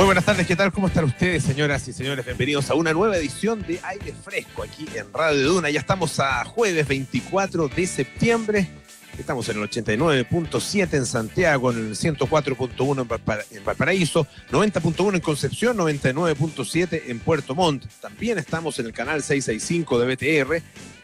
[0.00, 0.72] Muy buenas tardes, ¿qué tal?
[0.72, 2.24] ¿Cómo están ustedes, señoras y señores?
[2.24, 5.68] Bienvenidos a una nueva edición de Aire Fresco aquí en Radio Duna.
[5.68, 8.66] Ya estamos a jueves 24 de septiembre.
[9.18, 17.02] Estamos en el 89.7 en Santiago, en el 104.1 en Valparaíso, 90.1 en Concepción, 99.7
[17.08, 17.84] en Puerto Montt.
[18.00, 20.62] También estamos en el canal 665 de BTR.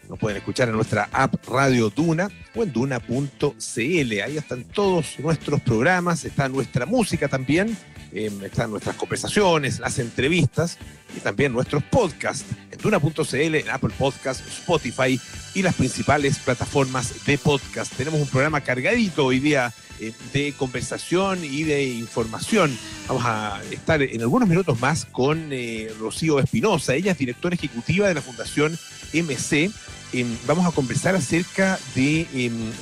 [0.08, 4.20] Nos pueden escuchar en nuestra app Radio Duna o en duna.cl.
[4.24, 7.76] Ahí están todos nuestros programas, está nuestra música también
[8.16, 10.79] eh, están nuestras conversaciones, las entrevistas
[11.14, 15.20] y también nuestros podcasts en Duna.cl, en Apple Podcasts, Spotify
[15.54, 17.93] y las principales plataformas de podcast.
[17.94, 22.79] Tenemos un programa cargadito hoy día eh, de conversación y de información.
[23.07, 26.94] Vamos a estar en algunos minutos más con eh, Rocío Espinosa.
[26.94, 28.79] Ella es directora ejecutiva de la Fundación
[29.12, 29.71] MC
[30.12, 32.72] Em, vamos a conversar acerca de em,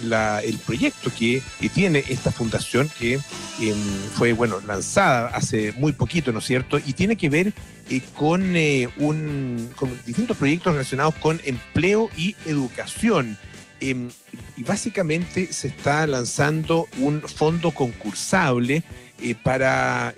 [0.44, 1.42] el proyecto que,
[1.72, 3.76] tiene esta fundación que em,
[4.14, 6.78] fue bueno lanzada hace muy poquito, ¿no es cierto?
[6.78, 7.52] Y tiene que ver
[7.90, 13.38] eh, con, eh, un, con distintos proyectos relacionados con empleo y educación.
[13.80, 18.82] y básicamente se está lanzando un fondo concursable
[19.42, 20.14] para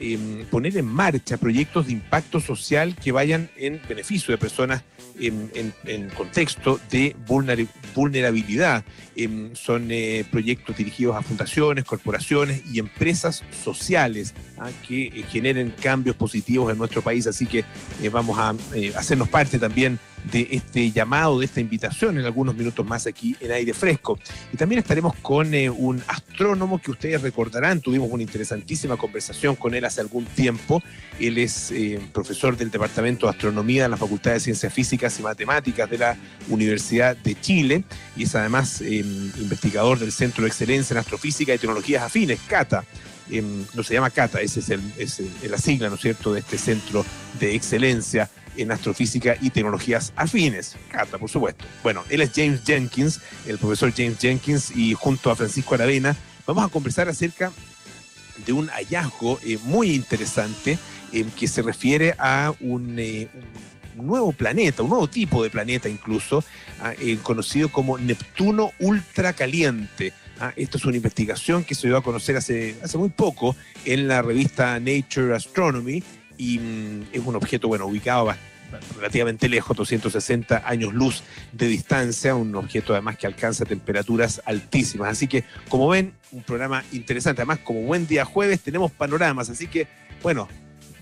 [0.50, 4.82] poner en marcha proyectos de impacto social que vayan en beneficio de personas
[5.20, 7.16] en, contexto de
[7.94, 8.84] vulnerabilidad.
[9.14, 14.68] Em, son eh, proyectos dirigidos a fundaciones, corporaciones y empresas sociales ¿ah?
[14.86, 17.26] que eh, generen cambios positivos en nuestro país.
[17.26, 17.64] Así que
[18.02, 18.54] eh, vamos a
[18.96, 19.98] hacernos parte también
[20.30, 24.18] de este llamado, de esta invitación en algunos minutos más aquí en aire fresco.
[24.52, 29.74] Y también estaremos con eh, un astrónomo que ustedes recordarán, tuvimos una interesantísima conversación con
[29.74, 30.82] él hace algún tiempo.
[31.20, 35.22] Él es eh, profesor del Departamento de Astronomía en la Facultad de Ciencias Físicas y
[35.22, 36.16] Matemáticas de la
[36.48, 37.84] Universidad de Chile
[38.16, 38.96] y es además eh,
[39.38, 42.84] investigador del Centro de Excelencia en Astrofísica y Tecnologías Afines, CATA.
[43.74, 46.58] no se llama CATA, ese es, el, es la sigla, ¿no es cierto?, de este
[46.58, 47.04] centro
[47.38, 50.76] de excelencia en astrofísica y tecnologías afines.
[50.90, 51.64] Cata, por supuesto.
[51.82, 56.16] Bueno, él es James Jenkins, el profesor James Jenkins, y junto a Francisco Aravena
[56.46, 57.52] vamos a conversar acerca
[58.44, 60.78] de un hallazgo eh, muy interesante
[61.12, 63.28] eh, que se refiere a un, eh,
[63.96, 66.44] nuevo planeta, un nuevo tipo de planeta incluso,
[66.82, 66.92] ah,
[67.22, 70.12] conocido como Neptuno ultracaliente.
[70.38, 74.06] Ah, esto es una investigación que se dio a conocer hace, hace muy poco en
[74.06, 76.02] la revista Nature Astronomy
[76.38, 78.32] y mm, es un objeto, bueno, ubicado
[78.96, 85.10] relativamente lejos, 260 años luz de distancia, un objeto además que alcanza temperaturas altísimas.
[85.10, 87.42] Así que, como ven, un programa interesante.
[87.42, 89.86] Además, como buen día jueves, tenemos panoramas, así que,
[90.22, 90.48] bueno,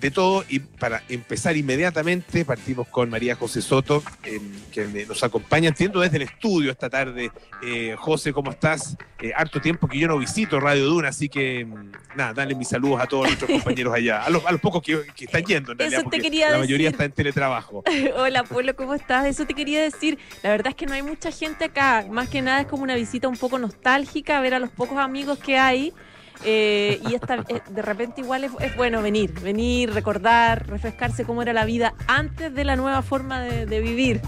[0.05, 0.45] de todo.
[0.51, 6.19] Y para empezar inmediatamente, partimos con María José Soto, em, que nos acompaña, entiendo, desde
[6.19, 7.31] el estudio esta tarde.
[7.63, 8.99] Eh, José, ¿cómo estás?
[9.19, 12.69] Eh, harto tiempo que yo no visito Radio Duna, así que em, nada, dale mis
[12.69, 16.31] saludos a todos nuestros compañeros allá, a los, pocos que, están yendo, en realidad, porque
[16.51, 17.83] la mayoría está en teletrabajo.
[18.17, 19.25] Hola, Pueblo, ¿cómo estás?
[19.25, 20.19] Eso te quería decir.
[20.43, 22.95] La verdad es que no hay mucha gente acá, más que nada es como una
[22.95, 25.95] visita un poco nostálgica, ver a los pocos amigos que hay.
[26.45, 31.55] Eh, y esta, eh, de repente igual es, bueno venir, venir, recordar, refrescarse cómo era
[31.55, 34.21] la vida antes de la nueva forma de, vivir.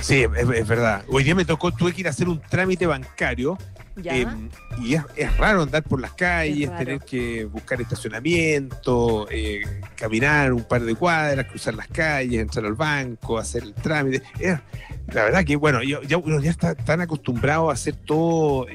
[0.00, 1.04] Sí, es, verdad.
[1.08, 3.58] Hoy día me tocó, tuve que ir a hacer un trámite bancario
[3.96, 4.48] em,
[4.80, 9.62] y es, raro andar por las calles, tener que buscar estacionamiento, eh,
[9.96, 14.22] caminar un par de cuadras, cruzar las calles, entrar al banco, hacer el trámite.
[15.08, 18.66] la verdad que, bueno, ya uno ya está tan acostumbrado a hacer todo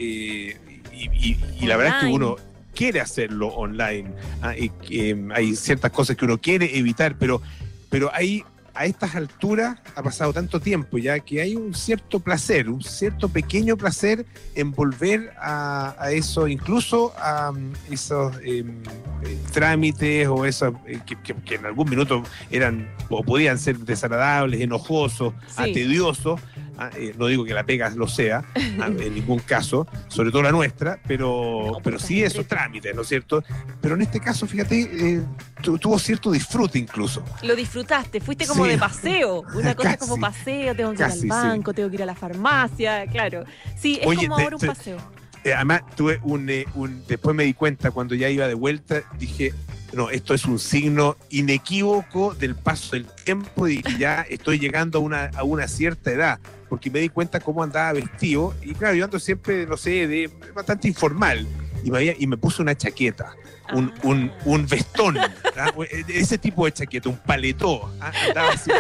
[0.98, 2.36] y, la verdad es que uno
[2.74, 4.14] quiere hacerlo online.
[4.42, 4.54] Ah,
[4.90, 7.42] em, hay ciertas cosas que uno quiere evitar, pero,
[7.90, 8.44] pero hay
[8.78, 13.28] a estas alturas ha pasado tanto tiempo ya que hay un cierto placer, un cierto
[13.28, 18.84] pequeño placer en volver a, eso, incluso a um, esos em,
[19.24, 22.22] eh, trámites o esos eh, que, en algún minuto
[22.52, 28.08] eran o podían ser desagradables, enojosos, tediosos Ah, eh, no digo que la pega lo
[28.08, 28.44] sea,
[28.80, 33.08] ah, en ningún caso, sobre todo la nuestra, pero, pero sí esos trámites, ¿no es
[33.08, 33.44] cierto?
[33.82, 35.24] Pero en este caso, fíjate, eh,
[35.62, 37.24] tuvo cierto disfrute incluso.
[37.44, 39.44] Lo disfrutaste, fuiste como de paseo.
[39.54, 43.06] Una cosa como paseo, tengo que ir al banco, tengo que ir a la farmacia,
[43.08, 43.44] claro.
[43.78, 44.98] Sí, es como ahora un paseo.
[45.44, 47.04] Eh, además, tuve un, un.
[47.08, 49.54] Después me di cuenta cuando ya iba de vuelta, dije,
[49.94, 55.02] no, esto es un signo inequívoco del paso del tiempo y ya estoy llegando a
[55.02, 56.40] una, a una cierta edad,
[56.70, 60.30] porque me di cuenta cómo andaba vestido y claro, yo ando siempre, no sé, de
[60.54, 61.48] bastante informal
[61.84, 63.36] y me, y me puse una chaqueta,
[63.74, 64.00] un, ah.
[64.04, 65.18] un, un vestón,
[66.08, 68.12] ese tipo de chaqueta, un paletó, ¿ah?
[68.28, 68.72] andaba así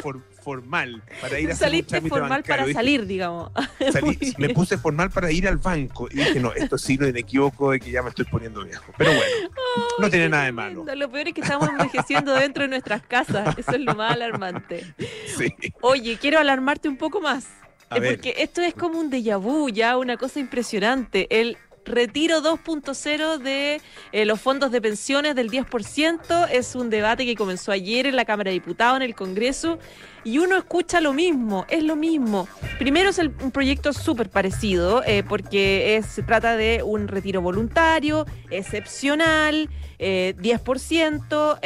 [0.48, 2.64] formal para ir a Saliste formal bancario.
[2.68, 3.52] para salir, digamos.
[3.92, 7.20] salí- me puse formal para ir al banco y dije, no, esto sí no me
[7.20, 8.94] equivoco de que ya me estoy poniendo viejo.
[8.98, 9.52] Pero bueno,
[10.00, 10.86] no tiene nada de malo.
[10.96, 13.58] Lo peor es que estamos envejeciendo dentro de nuestras casas.
[13.58, 14.86] Eso es lo más alarmante.
[15.38, 15.54] Sí.
[15.82, 17.46] Oye, quiero alarmarte un poco más.
[17.90, 18.16] A ver.
[18.16, 21.28] Porque esto es como un déjà vu, ya una cosa impresionante.
[21.30, 23.80] El retiro 2.0 de
[24.12, 28.26] eh, los fondos de pensiones del 10% es un debate que comenzó ayer en la
[28.26, 29.80] Cámara de Diputados, en el Congreso,
[30.26, 32.50] y uno escucha lo mismo, es lo mismo.
[32.78, 37.40] Primero es el- un proyecto súper parecido, eh, porque es- se trata de un retiro
[37.42, 41.58] voluntario, excepcional, eh, 10%.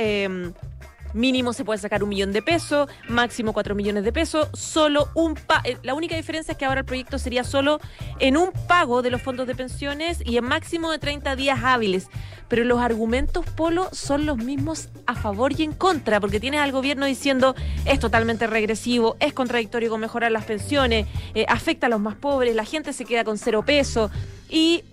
[1.14, 5.36] Mínimo se puede sacar un millón de pesos, máximo cuatro millones de pesos, solo un
[5.36, 7.80] pa eh, La única diferencia es que ahora el proyecto sería solo
[8.20, 12.08] en un pago de los fondos de pensiones y en máximo de 30 días hábiles.
[12.48, 16.72] Pero los argumentos, Polo, son los mismos a favor y en contra, porque tienes al
[16.72, 17.56] gobierno diciendo
[17.86, 22.56] es totalmente regresivo, es contradictorio con mejorar las pensiones, eh, afecta a los más pobres,
[22.56, 24.12] la gente se queda con cero pesos
[24.50, 24.84] y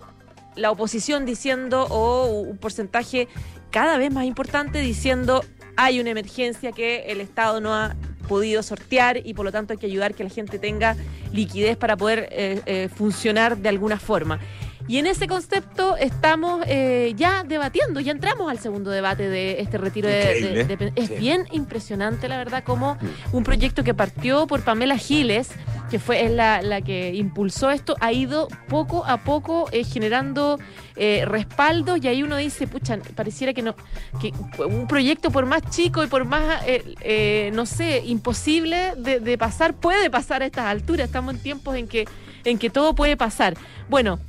[0.55, 3.27] la oposición diciendo, o un porcentaje
[3.71, 5.43] cada vez más importante diciendo
[5.81, 7.95] hay una emergencia que el Estado no ha
[8.27, 10.97] podido sortear y por lo tanto hay que ayudar que la gente tenga
[11.31, 14.41] liquidez para poder eh, eh, funcionar de alguna forma.
[14.89, 19.77] Y en ese concepto estamos eh, ya debatiendo, ya entramos al segundo debate de este
[19.77, 21.15] retiro de, de- de- Es Sí.
[21.17, 22.97] bien impresionante, la verdad, como
[23.31, 25.49] un proyecto que partió por Pamela Giles,
[25.91, 30.57] que fue es la, la que impulsó esto, ha ido poco a poco eh, generando
[30.95, 33.75] eh, respaldo y ahí uno dice, pucha, pareciera que no,
[34.19, 34.33] que
[34.65, 39.37] un proyecto por más chico y por más, eh, eh, no sé, imposible de, de
[39.37, 41.05] pasar, puede pasar a estas alturas.
[41.05, 42.07] Estamos en tiempos en que,
[42.43, 43.55] en que todo puede pasar.
[43.87, 44.19] Bueno.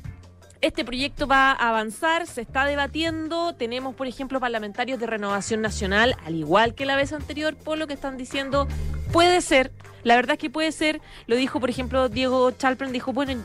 [0.61, 3.53] Este proyecto va a avanzar, se está debatiendo.
[3.53, 7.93] Tenemos, por ejemplo, parlamentarios de Renovación Nacional, al igual que la vez anterior, Polo, que
[7.93, 8.67] están diciendo,
[9.11, 9.71] puede ser,
[10.03, 11.01] la verdad es que puede ser.
[11.27, 13.41] Lo dijo, por ejemplo, Diego Chalpern, dijo, bueno,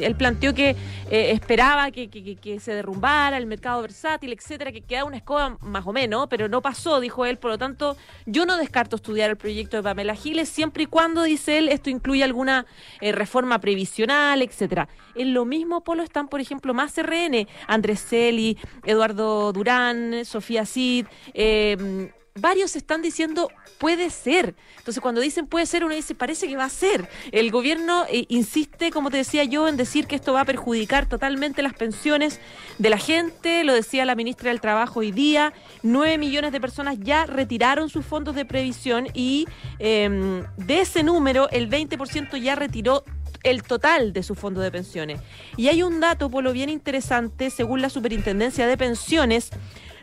[0.00, 0.70] él planteó que
[1.10, 5.86] eh, esperaba que, que- se derrumbara el mercado versátil, etcétera, que queda una escoba más
[5.86, 7.38] o menos, pero no pasó, dijo él.
[7.38, 11.22] Por lo tanto, yo no descarto estudiar el proyecto de Pamela Giles siempre y cuando,
[11.22, 12.66] dice él, esto incluya alguna
[13.00, 14.88] eh, reforma previsional, etcétera.
[15.14, 21.06] En lo mismo polo están, por ejemplo, más RN, Andrés Celi, Eduardo Durán, Sofía Cid,
[21.34, 24.54] eh, varios están diciendo puede ser.
[24.78, 27.08] Entonces, cuando dicen puede ser, uno dice parece que va a ser.
[27.32, 31.08] El gobierno eh, insiste, como te decía yo, en decir que esto va a perjudicar
[31.08, 32.40] totalmente las pensiones
[32.78, 33.64] de la gente.
[33.64, 35.52] Lo decía la ministra del Trabajo hoy día.
[35.82, 39.46] Nueve millones de personas ya retiraron sus fondos de previsión y
[39.78, 43.04] eh, de ese número, el 20% ya retiró
[43.42, 45.20] el total de su fondo de pensiones.
[45.56, 49.50] Y hay un dato, por lo bien interesante, según la Superintendencia de Pensiones,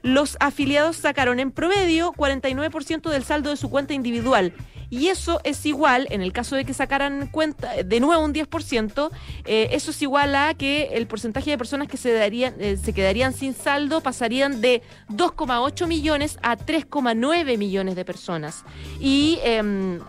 [0.07, 4.54] los afiliados sacaron en promedio 49% del saldo de su cuenta individual.
[4.89, 9.12] Y eso es igual, en el caso de que sacaran cuenta de nuevo un 10%,
[9.44, 12.94] eh, eso es igual a que el porcentaje de personas que se, darían, eh, se
[12.94, 18.63] quedarían sin saldo pasarían de 2,8 millones a 3,9 millones de personas.
[19.01, 20.00] Y em,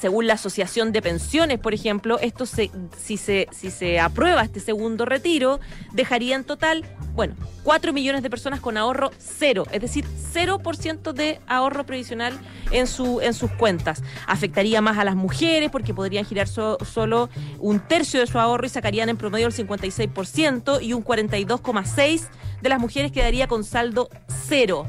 [0.00, 4.60] según la Asociación de Pensiones, por ejemplo, esto se, si, se, si se aprueba este
[4.60, 5.60] segundo retiro,
[5.92, 6.84] dejaría en total,
[7.14, 7.34] bueno,
[7.64, 10.04] 4 millones de personas con ahorro cero, es decir,
[10.34, 12.38] 0% de ahorro previsional
[12.70, 14.02] en, su, en sus cuentas.
[14.26, 17.28] Afectaría más a las mujeres porque podrían girar so- solo
[17.58, 22.28] un tercio de su ahorro y sacarían en promedio el 56% y un 42,6%
[22.62, 24.08] de las mujeres quedaría con saldo
[24.48, 24.86] cero.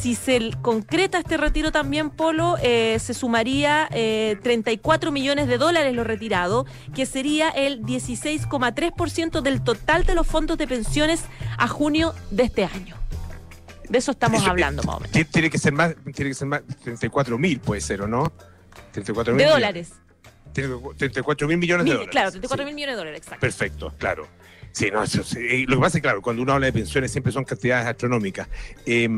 [0.00, 5.92] Si se concreta este retiro también, Polo, eh, se sumaría eh, 34 millones de dólares
[5.94, 11.22] lo retirado, que sería el 16,3% del total de los fondos de pensiones
[11.56, 12.96] a junio de este año.
[13.88, 15.30] De eso estamos Eso, hablando eh, más o menos.
[15.30, 18.32] Tiene, que ser más, tiene que ser más, 34 mil puede ser, ¿o no?
[18.92, 19.52] 34 De mil.
[19.52, 19.92] dólares.
[20.52, 22.10] Tiene 34 mil millones de dólares.
[22.12, 22.66] claro, 34 Sí.
[22.66, 23.40] mil millones de dólares, exacto.
[23.40, 24.28] Perfecto, claro.
[24.78, 25.66] Sí, no, eso, sí.
[25.66, 28.48] Lo que pasa es que, claro, cuando uno habla de pensiones siempre son cantidades astronómicas.
[28.86, 29.08] Eh,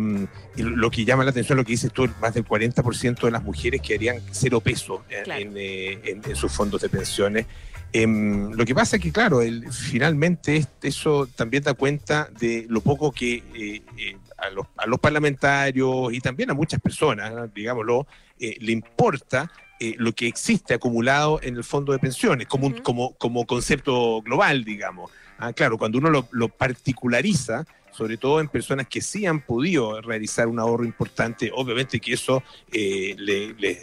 [0.57, 3.43] y lo que llama la atención, lo que dices tú, más del 40% de las
[3.43, 5.41] mujeres quedarían cero peso en, Claro.
[5.43, 7.45] en, eh, en- en sus fondos de pensiones.
[7.93, 12.65] Em, lo que pasa es que, claro, el- finalmente es- eso también da cuenta de
[12.71, 17.53] lo poco que eh, eh, a, los, a los parlamentarios y también a muchas personas,
[17.55, 18.07] digámoslo,
[18.39, 19.51] le importa
[19.83, 22.83] eh, lo que existe acumulado en el fondo de pensiones, como, Ujú.
[22.83, 25.11] como, como concepto global, digamos.
[25.41, 30.01] Ah, claro, cuando uno lo, lo particulariza, sobre todo en personas que sí han podido
[30.01, 32.43] realizar un ahorro importante, obviamente que eso
[32.73, 33.83] eh, le, le-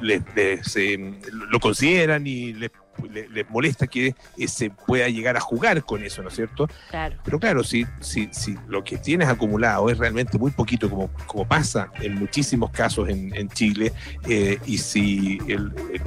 [0.00, 0.98] le- se-
[1.30, 2.70] lo consideran y les
[3.12, 6.68] les, molesta que eh, se pueda llegar a jugar con eso, ¿no es cierto?
[6.90, 7.16] Claro.
[7.24, 11.46] Pero claro, si, si, si lo que tienes acumulado es realmente muy poquito, como, como
[11.46, 13.92] pasa en muchísimos casos en, Chile,
[14.28, 15.38] eh, y si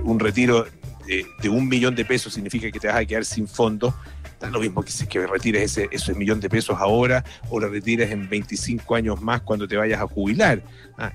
[0.03, 0.65] un retiro
[1.41, 3.93] de, un millón de pesos significa que te vas a quedar sin fondos,
[4.41, 8.27] da lo mismo que, que retires ese, millón de pesos ahora o lo retires en
[8.27, 10.63] 25 años más cuando te vayas a jubilar.
[10.97, 11.13] Ah,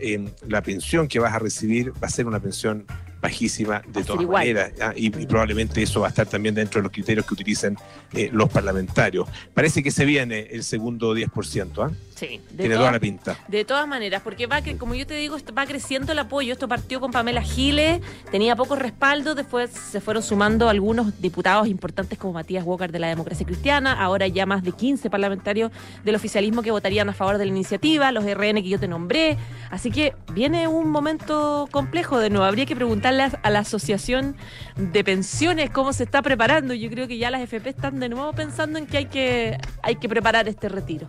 [0.48, 2.86] la pensión que vas a recibir va a ser una pensión
[3.20, 4.72] bajísima de todas maneras.
[4.94, 7.76] Y, probablemente eso va a estar también dentro de los criterios que utilicen
[8.12, 9.28] eh, los parlamentarios.
[9.54, 11.84] Parece que se viene el segundo 10%.
[11.84, 11.92] ¿ah?
[12.14, 13.38] Sí, tiene toda la pinta.
[13.46, 16.52] De todas maneras, porque va que, como yo te digo, va creciendo el apoyo.
[16.52, 22.18] Esto partió con Pamela Giles, tenía poco respaldo, después se fueron sumando algunos diputados importantes
[22.18, 25.70] como Matías Walker de la Democracia Cristiana, ahora ya más de 15 parlamentarios
[26.04, 29.36] del oficialismo que votarían a favor de la iniciativa, los RN que yo te nombré.
[29.70, 32.46] Así que viene un momento complejo de nuevo.
[32.46, 34.36] Habría que a la Asociación
[34.76, 36.74] de Pensiones cómo se está preparando.
[36.74, 39.96] Yo creo que ya las FP están de nuevo pensando en que hay que, hay
[39.96, 41.08] que preparar este retiro.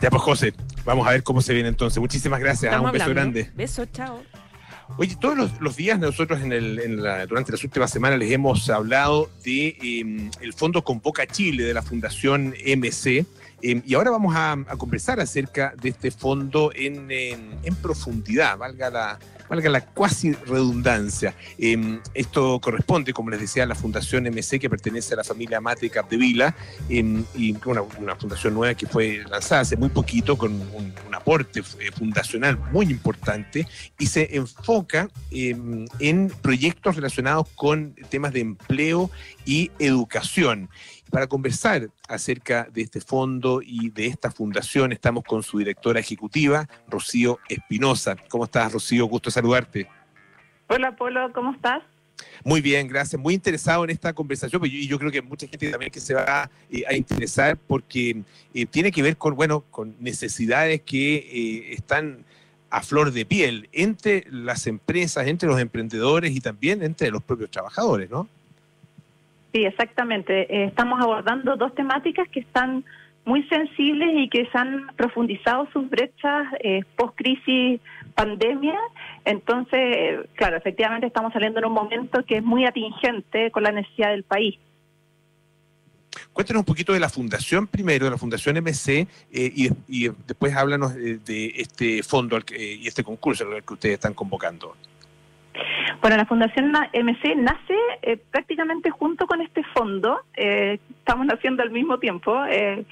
[0.00, 0.52] Ya pues José,
[0.84, 1.98] vamos a ver cómo se viene entonces.
[1.98, 3.50] Muchísimas gracias, un beso grande.
[3.54, 4.22] Beso, chao.
[4.98, 6.96] Oye, todos los, días nosotros en el,
[7.28, 11.82] durante las últimas semanas les hemos hablado de em, el Fondo Convoca Chile de la
[11.82, 13.26] Fundación MC
[13.62, 19.18] em, y ahora vamos a, conversar acerca de este fondo en, en profundidad, valga la,
[19.48, 21.34] valga la cuasi redundancia.
[21.58, 25.60] Em, esto corresponde, como les decía, a la Fundación MC que pertenece a la familia
[25.60, 26.54] Mate Capdevila
[27.66, 32.58] una, una, fundación nueva que fue lanzada hace muy poquito con un, aporte eh, fundacional
[32.72, 33.66] muy importante
[33.98, 39.10] y se enfoca em, en proyectos relacionados con temas de empleo
[39.44, 40.68] y educación.
[41.10, 46.68] Para conversar acerca de este fondo y de esta fundación, estamos con su directora ejecutiva,
[46.88, 48.16] Rocío Espinosa.
[48.28, 49.06] ¿Cómo estás, Rocío?
[49.06, 49.88] Gusto saludarte.
[50.68, 51.82] Hola, Polo, ¿cómo estás?
[52.44, 53.20] Muy bien, gracias.
[53.20, 56.14] Muy interesado en esta conversación pues, y yo, creo que mucha gente también que se
[56.14, 58.22] va eh, a interesar porque
[58.54, 62.24] eh, tiene que ver con, bueno, con necesidades que eh, están
[62.70, 67.50] a flor de piel entre las empresas, entre los emprendedores y también entre los propios
[67.50, 68.28] trabajadores, ¿no?
[69.56, 70.54] Sí, exactamente.
[70.54, 72.84] Eh, estamos abordando dos temáticas que están
[73.24, 77.80] muy sensibles y que se han profundizado sus brechas eh, post-crisis
[78.14, 78.78] pandemia.
[79.24, 84.10] Entonces, claro, efectivamente estamos saliendo en un momento que es muy atingente con la necesidad
[84.10, 84.58] del país.
[86.34, 90.94] Cuéntanos un poquito de la fundación primero, de la fundación MC, eh, y, después háblanos
[90.94, 94.76] de, este fondo y este concurso al que ustedes están convocando.
[96.00, 101.70] Bueno, la Fundación MC nace eh, prácticamente junto con este fondo, eh, estamos naciendo al
[101.70, 102.84] mismo tiempo, eh,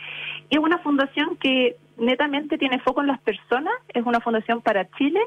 [0.49, 4.89] y es una fundación que netamente tiene foco en las personas, es una fundación para
[4.93, 5.21] Chile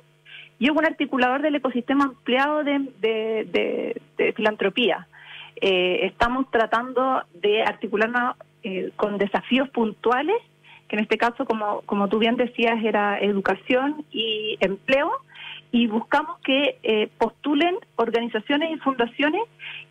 [0.60, 4.02] y es un articulador del ecosistema ampliado de,
[4.36, 5.08] filantropía.
[5.56, 8.36] estamos tratando de articularnos
[8.96, 10.38] con desafíos puntuales,
[10.88, 15.12] que en este caso, como, como tú bien decías, era educación y empleo,
[15.72, 19.42] y buscamos que eh, postulen organizaciones y fundaciones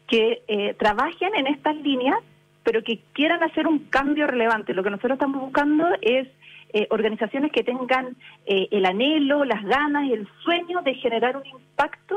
[0.08, 2.18] que eh, trabajen en estas líneas,
[2.62, 4.74] pero que quieran hacer un cambio relevante.
[4.74, 6.28] Lo que nosotros estamos buscando es
[6.72, 8.16] eh, organizaciones que tengan
[8.46, 12.16] el anhelo, las ganas el sueño de generar un impacto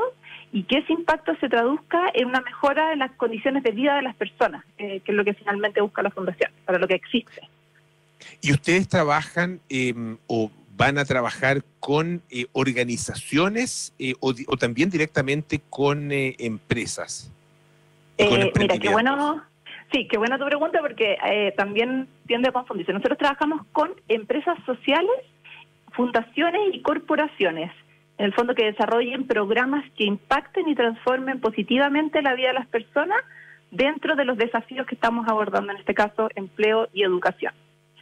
[0.52, 4.02] y que ese impacto se traduzca en una mejora de las condiciones de vida de
[4.02, 7.40] las personas, que es lo que finalmente busca la fundación, para lo que existe.
[8.40, 15.60] ¿Y ustedes trabajan em, o van a trabajar con eh, organizaciones eh, o, también directamente
[15.68, 17.30] con eh, empresas?
[18.18, 19.44] mira, qué bueno,
[19.92, 21.18] sí, qué buena tu pregunta porque
[21.56, 22.94] también tiende a confundirse.
[22.94, 25.16] Nosotros trabajamos con empresas sociales,
[25.92, 27.70] fundaciones y corporaciones,
[28.16, 32.66] en el fondo que desarrollen programas que impacten y transformen positivamente la vida de las
[32.68, 33.18] personas
[33.70, 37.52] dentro de los desafíos que estamos abordando, en este caso, empleo y educación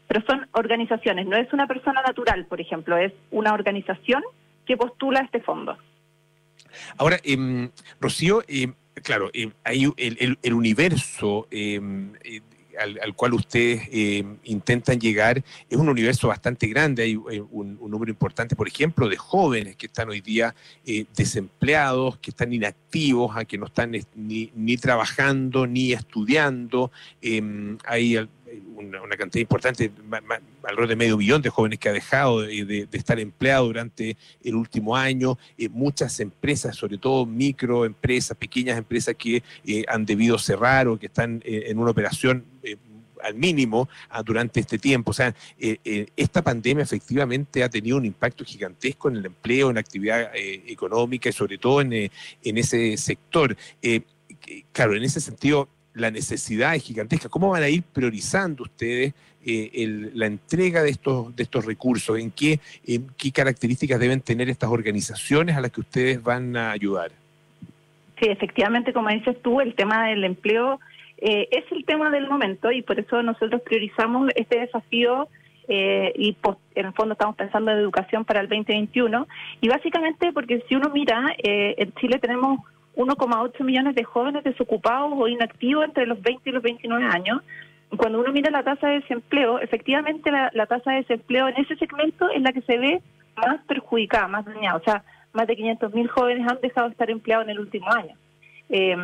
[0.08, 4.22] pero son organizaciones, no es una persona natural, por ejemplo, es una organización
[4.66, 5.76] que postula este fondo.
[6.96, 7.68] Ahora, eh,
[8.00, 8.72] Rocío, eh,
[9.02, 12.40] claro, eh, hay el, universo em, eh,
[12.78, 13.88] al, cual ustedes
[14.44, 17.02] intentan llegar es un universo bastante grande.
[17.02, 20.54] Hay un, número importante, por ejemplo, de jóvenes que están hoy día
[21.16, 26.92] desempleados, que están inactivos, a que no están ni, ni trabajando ni estudiando.
[27.20, 28.28] Em, hay
[28.76, 29.90] una, cantidad importante,
[30.62, 34.96] alrededor de medio millón de jóvenes que ha dejado de, estar empleados durante el último
[34.96, 40.98] año, eh, muchas empresas, sobre todo microempresas, pequeñas empresas que eh, han debido cerrar o
[40.98, 42.44] que están eh, en una operación
[43.24, 45.10] al mínimo ah, durante este tiempo.
[45.10, 49.80] O sea, esta pandemia efectivamente ha tenido un impacto gigantesco en el empleo, en la
[49.80, 53.56] actividad económica y sobre todo en, en ese sector.
[54.72, 57.28] claro, en ese sentido, la necesidad es gigantesca.
[57.28, 59.14] ¿Cómo van a ir priorizando ustedes
[59.44, 62.18] eh, la entrega de estos, de estos recursos?
[62.18, 66.70] ¿En qué, ¿En qué características deben tener estas organizaciones a las que ustedes van a
[66.70, 67.10] ayudar?
[68.20, 70.80] Sí, efectivamente, como dices tú, el tema del empleo
[71.18, 75.28] eh, es el tema del momento y por eso nosotros priorizamos este desafío
[75.66, 76.36] eh, y
[76.74, 79.26] en el fondo estamos pensando en educación para el 2021
[79.60, 82.60] y básicamente porque si uno mira, eh, en Chile tenemos
[82.98, 87.42] 1,8 millones de jóvenes desocupados o inactivos entre los 20 y los 29 años.
[87.96, 92.28] Cuando uno mira la tasa de desempleo, efectivamente la, tasa de desempleo en ese segmento
[92.28, 93.00] es la que se ve
[93.36, 94.76] más perjudicada, más dañada.
[94.76, 98.16] O sea, más de 500.000 jóvenes han dejado de estar empleados en el último año.
[98.68, 98.96] Eh,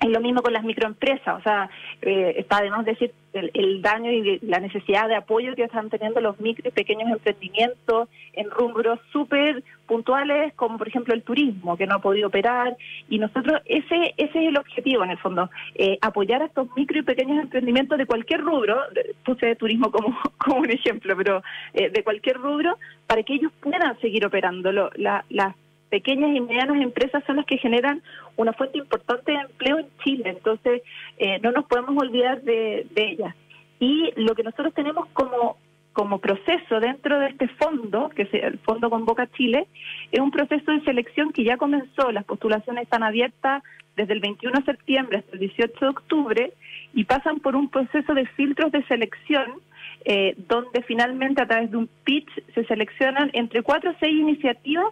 [0.00, 1.68] es lo mismo con las microempresas, o sea,
[2.02, 6.38] eh, está además decir el, daño y la necesidad de apoyo que están teniendo los
[6.40, 11.96] micro y pequeños emprendimientos en rubros súper puntuales, como por ejemplo el turismo, que no
[11.96, 12.76] ha podido operar.
[13.08, 16.98] Y nosotros, ese, ese es el objetivo en el fondo, eh, apoyar a estos micro
[16.98, 18.76] y pequeños emprendimientos de cualquier rubro,
[19.24, 21.42] puse turismo como, como un ejemplo, pero
[21.74, 24.72] eh, de cualquier rubro, para que ellos puedan seguir operando.
[24.72, 25.54] la, las
[25.88, 28.02] pequeñas y medianas empresas son las que generan
[28.36, 30.82] una fuente importante de empleo en Chile, entonces
[31.18, 33.34] eh, no nos podemos olvidar de, ellas.
[33.80, 35.56] Y lo que nosotros tenemos como,
[35.92, 39.66] como proceso dentro de este fondo, que es el Fondo Convoca Chile,
[40.12, 43.62] es un proceso de selección que ya comenzó, las postulaciones están abiertas
[43.96, 46.52] desde el 21 de septiembre hasta el 18 de octubre
[46.94, 49.60] y pasan por un proceso de filtros de selección
[50.04, 54.86] eh, donde finalmente a través de un pitch se seleccionan entre cuatro o seis iniciativas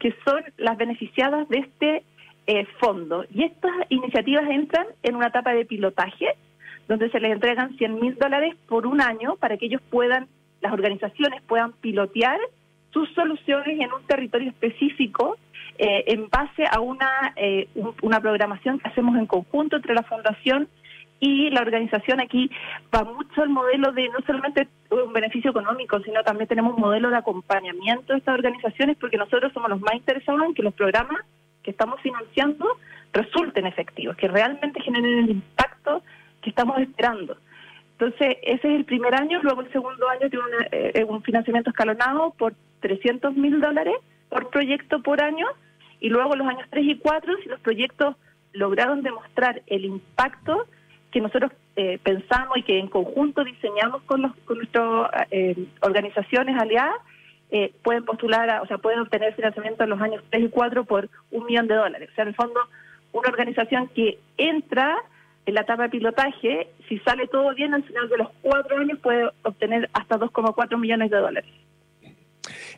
[0.00, 2.02] que son las beneficiadas de este
[2.46, 3.24] eh, fondo.
[3.32, 6.34] Y estas iniciativas entran en una etapa de pilotaje,
[6.88, 10.26] donde se les entregan 100 mil dólares por un año para que ellos puedan,
[10.60, 12.40] las organizaciones puedan pilotear
[12.92, 15.36] sus soluciones en un territorio específico
[15.78, 17.68] eh, en base a una, eh,
[18.02, 20.68] una programación que hacemos en conjunto entre la Fundación
[21.20, 22.50] y la organización aquí
[22.94, 27.10] va mucho el modelo de no solamente un beneficio económico, sino también tenemos un modelo
[27.10, 31.20] de acompañamiento de estas organizaciones porque nosotros somos los más interesados en que los programas
[31.62, 32.66] que estamos financiando
[33.12, 36.02] resulten efectivos, que realmente generen el impacto
[36.40, 37.36] que estamos esperando.
[37.92, 42.30] Entonces, ese es el primer año, luego el segundo año tiene eh, un financiamiento escalonado
[42.38, 43.94] por 300 mil dólares
[44.30, 45.46] por proyecto por año,
[46.00, 48.16] y luego los años 3 y 4, si los proyectos
[48.54, 50.66] lograron demostrar el impacto
[51.10, 56.96] que nosotros eh, pensamos y que en conjunto diseñamos con, con nuestras eh, organizaciones aliadas,
[57.50, 61.08] eh, pueden postular, o sea, pueden obtener financiamiento en los años 3 y 4 por
[61.32, 62.08] un millón de dólares.
[62.12, 62.60] O sea, en el fondo,
[63.12, 64.96] una organización que entra
[65.46, 68.98] en la etapa de pilotaje, si sale todo bien, al final de los cuatro años
[69.00, 71.50] puede obtener hasta 2,4 millones de dólares.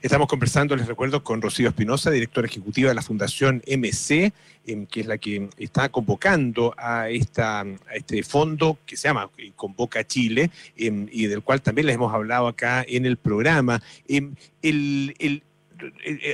[0.03, 4.33] Estamos conversando, les recuerdo, con Rocío Espinosa, directora ejecutiva de la Fundación MC,
[4.67, 10.05] em, que es la que está convocando a, este fondo que se llama eh, Convoca
[10.05, 13.81] Chile em, y del cual también les hemos hablado acá en el programa.
[14.09, 15.41] Em, eh,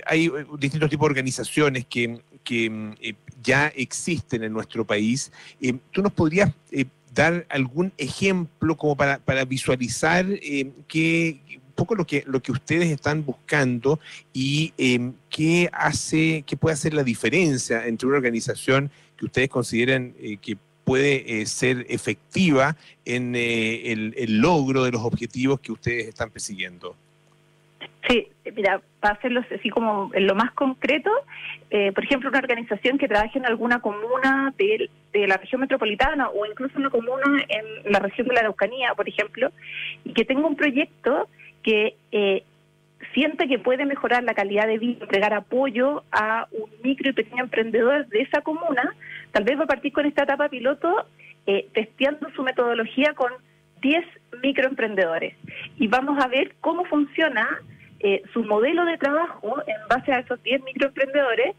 [0.07, 5.31] hay distintos tipos de organizaciones que, eh, ya existen en nuestro país.
[5.93, 6.51] ¿Tú nos podrías
[7.15, 10.27] dar algún ejemplo como para visualizar
[10.89, 11.41] qué
[11.79, 14.01] poco lo que, lo que ustedes están buscando
[14.33, 20.13] y em, qué hace, qué puede hacer la diferencia entre una organización que ustedes consideren
[20.21, 26.09] eh, que puede eh, ser efectiva en eh, el, logro de los objetivos que ustedes
[26.09, 26.97] están persiguiendo.
[28.09, 31.11] Sí, mira, para hacerlo así como en lo más concreto,
[31.95, 36.47] por ejemplo, una organización que trabaje en alguna comuna de, de, la región metropolitana o
[36.47, 39.53] incluso una comuna en la región de la Araucanía, por ejemplo,
[40.05, 41.29] y que tenga un proyecto
[41.69, 42.45] que eh,
[43.13, 47.45] siente que puede mejorar la calidad de vida, entregar apoyo a un micro y pequeño
[47.45, 48.97] emprendedor de esa comuna,
[49.33, 51.05] tal vez va a partir con esta etapa piloto
[51.47, 53.33] eh, testeando su metodología con
[53.83, 54.03] 10
[54.43, 55.35] microemprendedores
[55.77, 57.47] y vamos a ver cómo funciona
[58.01, 61.55] eh, su modelo de trabajo en base a esos 10 microemprendedores.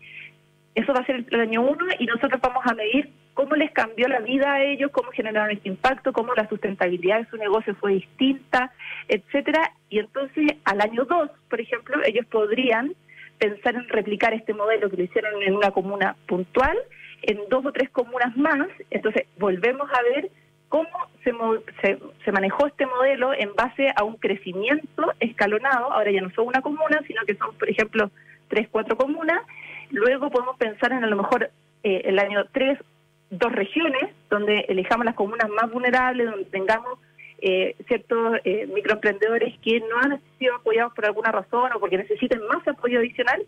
[0.74, 4.08] Eso va a ser el año 1 y nosotros vamos a medir cómo les cambió
[4.08, 7.94] la vida a ellos, cómo generaron este impacto, cómo la sustentabilidad de su negocio fue
[7.94, 8.72] distinta,
[9.08, 9.72] etcétera.
[9.90, 12.94] Y entonces al año 2, por ejemplo, ellos podrían
[13.38, 16.78] pensar en replicar este modelo que lo hicieron en una comuna puntual,
[17.22, 18.68] en dos o tres comunas más.
[18.92, 20.30] Entonces volvemos a ver
[20.68, 20.90] cómo
[21.24, 21.32] se,
[21.82, 25.92] se, se, manejó este modelo en base a un crecimiento escalonado.
[25.92, 28.12] Ahora ya no son una comuna, sino que son, por ejemplo,
[28.50, 29.42] tres, cuatro comunas.
[29.92, 31.50] Luego podemos pensar en a lo mejor
[31.84, 32.78] eh, el año 3
[33.30, 37.00] dos regiones donde elijamos las comunas más vulnerables, donde tengamos
[37.42, 42.46] eh, ciertos eh, microemprendedores que no han sido apoyados por alguna razón o porque necesiten
[42.48, 43.42] más apoyo adicional,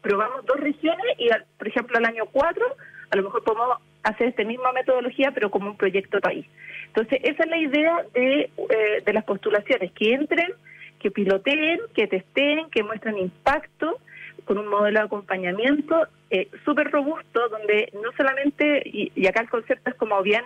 [0.00, 2.66] probamos dos regiones y, por ejemplo, al año 4
[3.10, 6.46] a lo mejor podemos hacer esta misma metodología, pero como un proyecto país.
[6.86, 10.52] Entonces, esa es la idea de, eh, de las postulaciones, que entren,
[10.98, 13.98] que piloteen, que testeen, que muestren impacto
[14.46, 19.90] con un modelo de acompañamiento eh, súper robusto, donde no solamente, y, acá el concepto
[19.90, 20.44] es como bien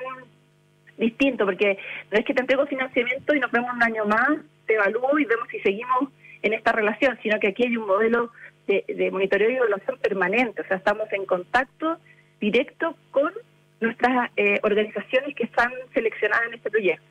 [0.96, 1.78] distinto, porque
[2.10, 5.24] no es que te entrego financiamiento y nos vemos un año más, te evalúo y
[5.24, 6.08] vemos si seguimos
[6.42, 8.32] en esta relación, sino que aquí hay un modelo
[8.66, 11.98] de, de monitoreo y evaluación permanente, o sea, estamos en contacto
[12.40, 13.32] directo con
[13.80, 17.04] nuestras eh, organizaciones que están seleccionadas en este proyecto.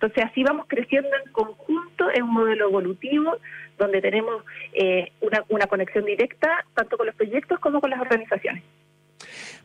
[0.00, 3.36] Entonces así vamos creciendo en conjunto en un modelo evolutivo
[3.76, 8.62] donde tenemos eh, una, una conexión directa tanto con los proyectos como con las organizaciones.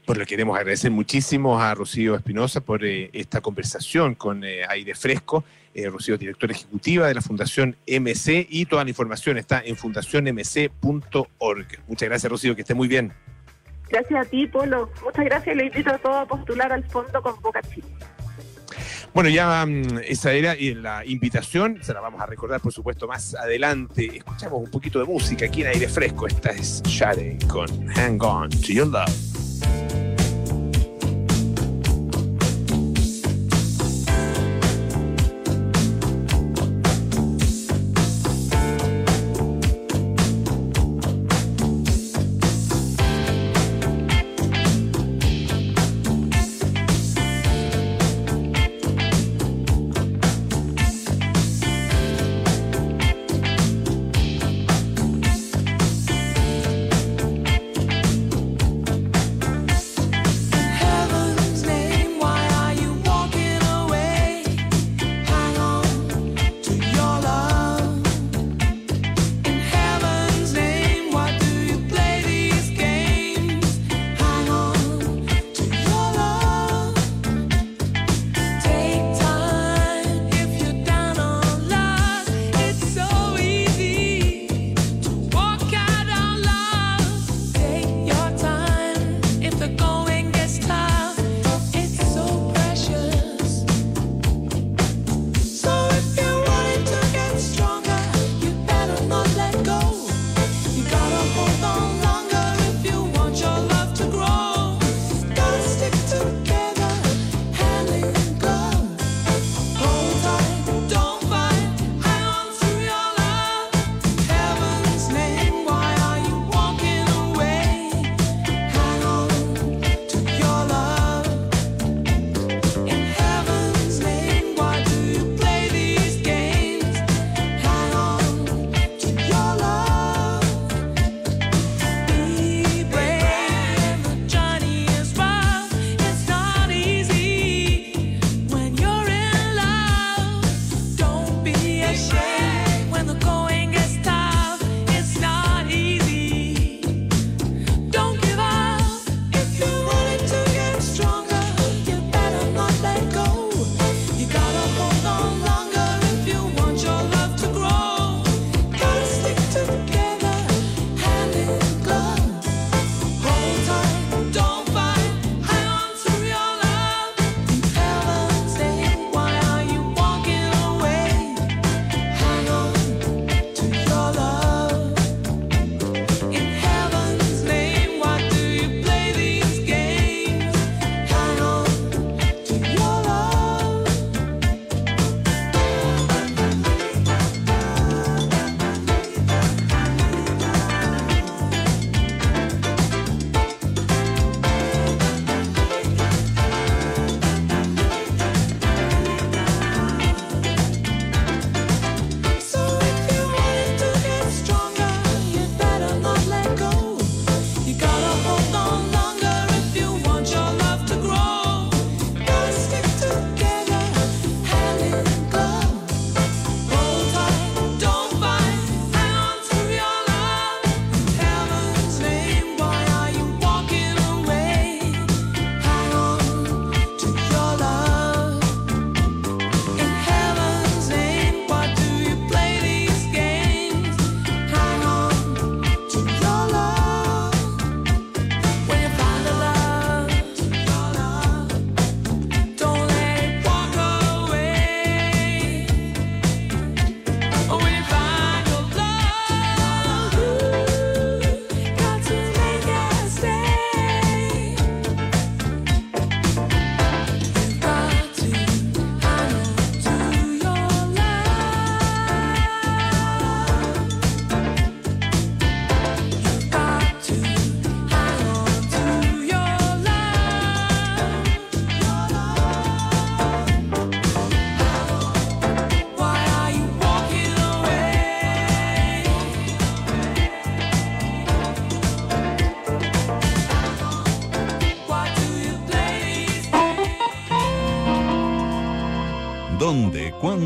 [0.07, 5.43] Por lo queremos agradecer muchísimo a Rocío Espinosa por eh, esta conversación con Aire Fresco.
[5.75, 11.67] Rocío, directora ejecutiva de la Fundación MC y toda la información está en fundacionmc.org.
[11.87, 13.11] Muchas gracias, Rocío, que esté muy bien.
[13.89, 14.89] Gracias a ti, Polo.
[15.03, 15.55] Muchas gracias.
[15.55, 17.87] Le invito a todos a postular al fondo con Boca Chile.
[19.13, 23.35] Bueno, ya mm, esa era la invitación, se la vamos a recordar por supuesto más
[23.35, 24.17] adelante.
[24.17, 26.25] Escuchamos un poquito de música aquí en aire fresco.
[26.25, 29.42] Esta es Shade con Hang On to Your Love.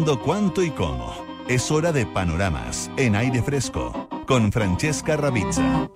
[0.07, 1.13] Cuándo, cuánto y cómo.
[1.49, 5.89] Es hora de panoramas en aire fresco con Francesca Ravizza.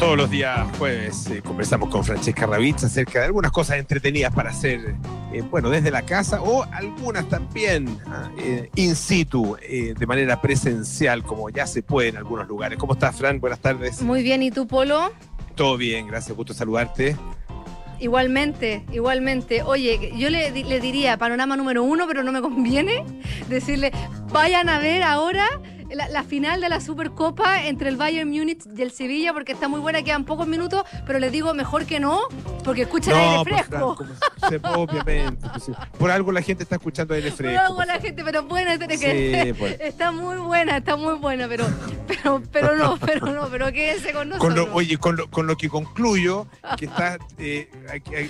[0.00, 4.50] Todos los días jueves eh, conversamos con Francesca Ravizza acerca de algunas cosas entretenidas para
[4.50, 4.96] hacer,
[5.32, 10.40] eh, bueno, desde la casa o algunas también ah, eh, in situ, eh, de manera
[10.40, 12.76] presencial, como ya se puede en algunos lugares.
[12.76, 13.38] ¿Cómo estás, Fran?
[13.38, 14.02] Buenas tardes.
[14.02, 15.12] Muy bien, ¿y tú, Polo?
[15.54, 17.16] Todo bien, gracias, gusto saludarte.
[17.98, 19.62] Igualmente, igualmente.
[19.62, 23.04] Oye, yo le, le diría panorama número uno, pero no me conviene
[23.48, 23.92] decirle,
[24.32, 25.46] vayan a ver ahora
[25.90, 29.68] la, la final de la Supercopa entre el Bayern Múnich y el Sevilla, porque está
[29.68, 32.20] muy buena, quedan pocos minutos, pero les digo mejor que no,
[32.64, 33.96] porque escuchan aire pues, fresco.
[34.62, 35.46] Como obviamente.
[35.52, 37.60] pues, por algo la gente está escuchando aire fresco.
[37.60, 39.76] Hago pues, la gente, pero bueno, tiene que Sí, pues.
[39.80, 41.66] está muy buena, está muy buena, pero,
[42.06, 44.68] pero, pero no, pero no, pero quédense con Con nosotros.
[44.68, 46.46] lo, oye, con lo, con lo que concluyo,
[46.78, 47.70] que estás eh,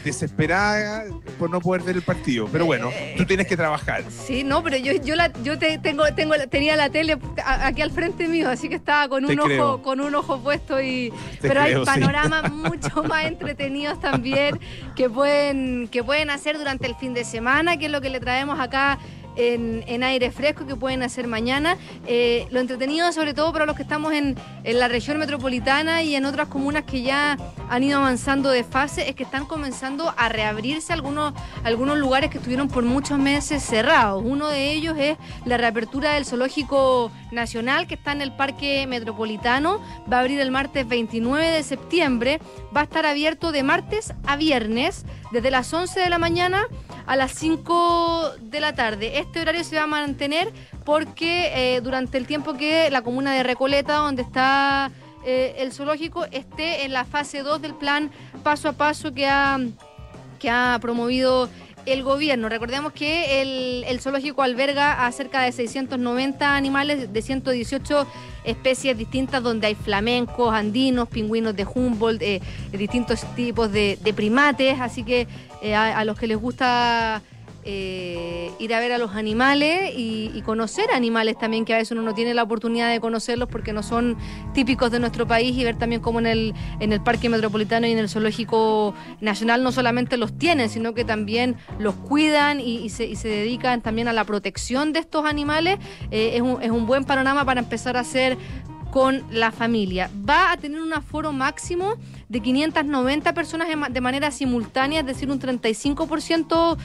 [0.05, 1.05] desesperada
[1.39, 2.49] por no poder ver el partido.
[2.51, 4.05] Pero bueno, tú tienes que trabajar.
[4.09, 7.83] Sí, no, pero yo, yo, la, yo te, tengo, tengo, tenía la tele a- aquí
[7.83, 9.73] al frente mío, así que estaba con Te un creo.
[9.75, 11.11] ojo, con un ojo puesto y.
[11.41, 11.91] Te pero creo, hay sí.
[12.01, 14.59] panoramas mucho más entretenidos también
[14.95, 18.21] que pueden, que pueden hacer durante el fin de semana, que es lo que le
[18.21, 18.99] traemos acá.
[19.37, 21.77] En, aire fresco que pueden hacer mañana.
[22.07, 26.15] Eh, lo entretenido, sobre todo para los que estamos en, en la región metropolitana y
[26.15, 27.37] en otras comunas que ya
[27.69, 32.39] han ido avanzando de fase, es que están comenzando a reabrirse algunos, algunos lugares que
[32.39, 34.23] estuvieron por muchos meses cerrados.
[34.25, 39.81] Uno de ellos es la reapertura del Zoológico Nacional que está en el Parque Metropolitano.
[40.11, 42.41] Va a abrir el martes 29 de septiembre.
[42.75, 46.67] Va a estar abierto de martes a viernes, desde las 11 de la mañana
[47.07, 49.19] a las 5 de la tarde.
[49.19, 50.53] Este horario se va a mantener
[50.85, 54.91] porque eh, durante el tiempo que la comuna de Recoleta, donde está
[55.25, 58.11] eh, el zoológico, esté en la fase 2 del plan
[58.43, 59.59] paso a paso que ha,
[60.39, 61.49] que ha promovido
[61.87, 62.49] el gobierno.
[62.49, 68.07] Recordemos que el, el zoológico alberga a cerca de 690 animales de 118
[68.45, 72.41] especies distintas donde hay flamencos, andinos, pingüinos de Humboldt, eh,
[72.73, 75.27] distintos tipos de, de primates, así que
[75.63, 77.23] eh, a, a los que les gusta
[77.69, 82.03] eh, ir a ver a los animales y, conocer animales también, que a veces uno
[82.03, 84.17] no tiene la oportunidad de conocerlos porque no son
[84.55, 87.91] típicos de nuestro país y ver también cómo en el, en el Parque Metropolitano y
[87.91, 92.91] en el Zoológico Nacional no solamente los tienen, sino que también los cuidan y, y
[92.91, 95.81] se, y se dedican también a la protección de estos animales.
[96.13, 98.39] Eh, es, un, es un buen panorama para empezar a hacer
[98.91, 100.11] con la familia.
[100.29, 101.97] Va a tener un aforo máximo
[102.29, 106.77] de 590 personas de manera simultánea, es decir, un 35%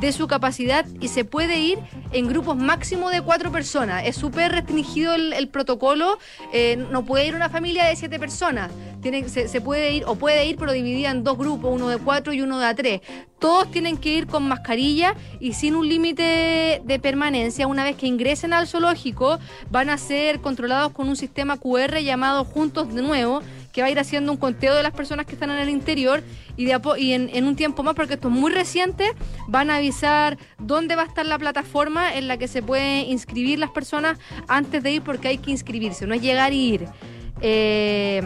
[0.00, 1.78] de su capacidad y se puede ir
[2.12, 4.04] en grupos máximo de cuatro personas.
[4.06, 6.18] Es súper restringido el, protocolo,
[6.52, 8.70] eh, no puede ir una familia de siete personas.
[9.02, 12.32] Se, se puede ir o puede ir pero dividida en dos grupos, uno de cuatro
[12.34, 13.00] y uno de a tres.
[13.38, 17.66] Todos tienen que ir con mascarilla y sin un límite de permanencia.
[17.66, 19.38] Una vez que ingresen al zoológico,
[19.70, 23.40] van a ser controlados con un sistema QR llamado Juntos de Nuevo,
[23.72, 26.22] que va a ir haciendo un conteo de las personas que están en el interior
[26.56, 29.12] y, de y en, en un tiempo más, porque esto es muy reciente,
[29.48, 33.58] van a avisar dónde va a estar la plataforma en la que se pueden inscribir
[33.58, 36.88] las personas antes de ir, porque hay que inscribirse, no es llegar y ir.
[37.42, 38.22] Eh,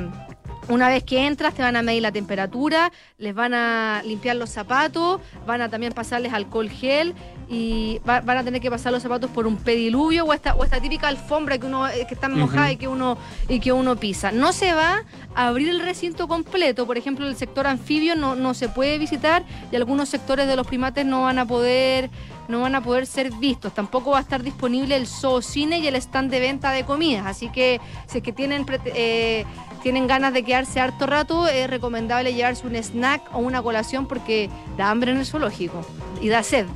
[0.68, 4.50] una vez que entras, te van a medir la temperatura, les van a limpiar los
[4.50, 7.14] zapatos, van a también pasarles alcohol gel
[7.48, 10.64] y va- van a tener que pasar los zapatos por un pediluvio o esta, o
[10.64, 13.96] esta típica alfombra que uno eh, que está mojada y que uno y que uno
[13.96, 14.32] pisa.
[14.32, 15.02] No se va
[15.34, 19.44] a abrir el recinto completo, por ejemplo, el sector anfibio no, no se puede visitar
[19.70, 22.08] y algunos sectores de los primates no van a poder
[22.48, 23.74] no van a poder ser vistos.
[23.74, 27.26] Tampoco va a estar disponible el zoocine y el stand de venta de comidas.
[27.26, 29.44] Así que si es que tienen eh,
[29.82, 34.48] tienen ganas de quedarse harto rato, es recomendable llevarse un snack o una colación porque
[34.76, 35.84] da hambre en el zoológico
[36.20, 36.66] y da sed.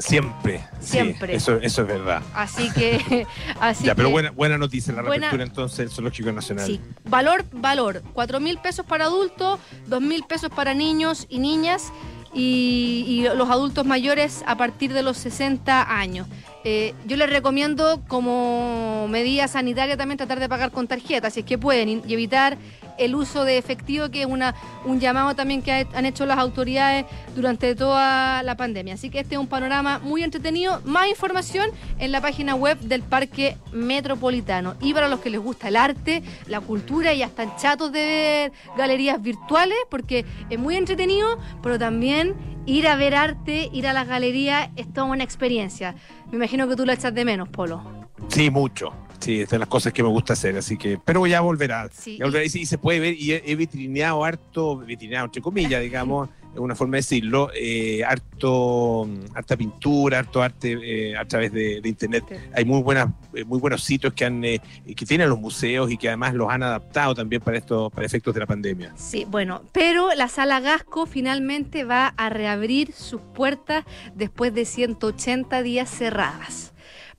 [0.00, 0.60] Siempre.
[0.78, 1.34] sí, Siempre.
[1.34, 2.22] eso, eso es verdad.
[2.32, 3.26] Así que,
[3.60, 6.66] así ya, pero buena, buena noticia la buena- reapertura entonces del Zoológico Nacional.
[6.66, 8.02] Sí, valor, valor.
[8.12, 11.92] Cuatro mil pesos para adultos, dos mil pesos para niños y niñas
[12.34, 16.26] y, y los adultos mayores a partir de los 60 años.
[16.64, 21.46] Eh, yo les recomiendo como medida sanitaria también tratar de pagar con tarjeta, si es
[21.46, 22.58] que pueden, y evitar
[22.98, 26.38] el uso de efectivo, que es una, un llamado también que ha- han hecho las
[26.38, 28.94] autoridades durante toda la pandemia.
[28.94, 30.80] Así que este es un panorama muy entretenido.
[30.84, 34.74] Más información en la página web del Parque Metropolitano.
[34.80, 38.52] Y para los que les gusta el arte, la cultura y están chatos de ver
[38.76, 42.34] galerías virtuales, porque es muy entretenido, pero también
[42.66, 45.94] ir a ver arte, ir a las galerías, es toda una experiencia.
[46.30, 47.82] Me imagino que tú lo echas de menos, Polo.
[48.28, 48.92] Sí, mucho.
[49.20, 51.88] Sí, es de las cosas que me gusta hacer, así que, pero ya volverá.
[51.92, 55.42] Sí, ya volverá y sí, se puede ver, y he, he vitrineado harto, vitrineado entre
[55.42, 61.24] comillas, digamos, es una forma de decirlo, eh, harto, harta pintura, harto arte eh, a
[61.24, 62.24] través de, de internet.
[62.28, 62.36] Sí.
[62.54, 64.60] Hay muy buenas, eh, muy buenos sitios que han, eh,
[64.96, 68.34] que tienen los museos y que además los han adaptado también para esto, para efectos
[68.34, 68.92] de la pandemia.
[68.96, 75.62] Sí, bueno, pero la sala Gasco finalmente va a reabrir sus puertas después de 180
[75.62, 76.72] días cerradas.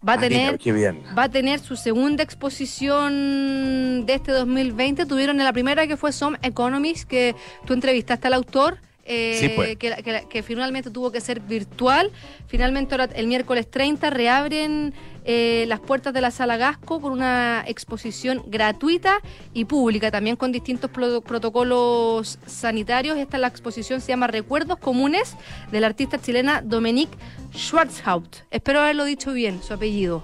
[0.07, 1.03] Va a Ah, tener bien.
[1.17, 5.05] va a tener su segunda exposición de este 2020.
[5.05, 7.35] Tuvieron la primera que fue Some Economics, que
[7.65, 8.77] tú entrevistaste al autor.
[9.11, 9.75] eh, Sí, pues.
[9.77, 12.11] que, que- que finalmente tuvo que ser virtual.
[12.47, 14.93] Finalmente ahora el miércoles 30 reabren
[15.31, 19.19] eh, las puertas de la sala Gasco por una exposición gratuita
[19.53, 23.15] y pública, también con distintos pro- protocolos sanitarios.
[23.15, 25.35] Esta la exposición se llama Recuerdos Comunes
[25.71, 27.15] de la artista chilena Dominique
[27.53, 28.37] Schwarzhaupt.
[28.49, 30.23] Espero haberlo dicho bien, su apellido.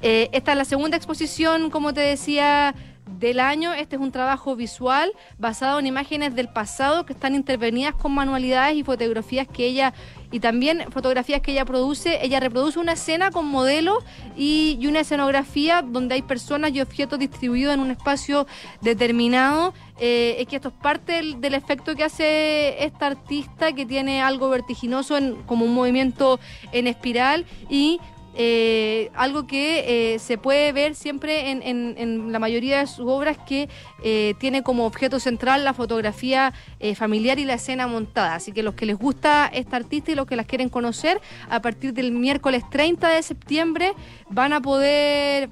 [0.00, 2.74] Eh, esta es la segunda exposición, como te decía,
[3.20, 3.72] del año.
[3.72, 8.74] Este es un trabajo visual basado en imágenes del pasado que están intervenidas con manualidades
[8.74, 9.94] y fotografías que ella
[10.32, 12.24] y también fotografías que ella produce.
[12.24, 14.02] Ella reproduce una escena con modelos
[14.36, 18.46] y, una escenografía donde hay personas y objetos distribuidos en un espacio
[18.80, 19.74] determinado.
[20.00, 24.22] Eh, es que esto es parte del, del efecto que hace esta artista que tiene
[24.22, 26.40] algo vertiginoso en, como un movimiento
[26.72, 28.00] en espiral y
[28.34, 33.36] eh, algo que eh, se puede ver siempre en, en- la mayoría de sus obras
[33.46, 33.68] que
[34.02, 38.34] eh, tiene como objeto central la fotografía eh, familiar y la escena montada.
[38.34, 41.60] Así que los que les gusta esta artista y los que las quieren conocer, a
[41.60, 43.92] partir del miércoles 30 de septiembre
[44.30, 45.50] van a poder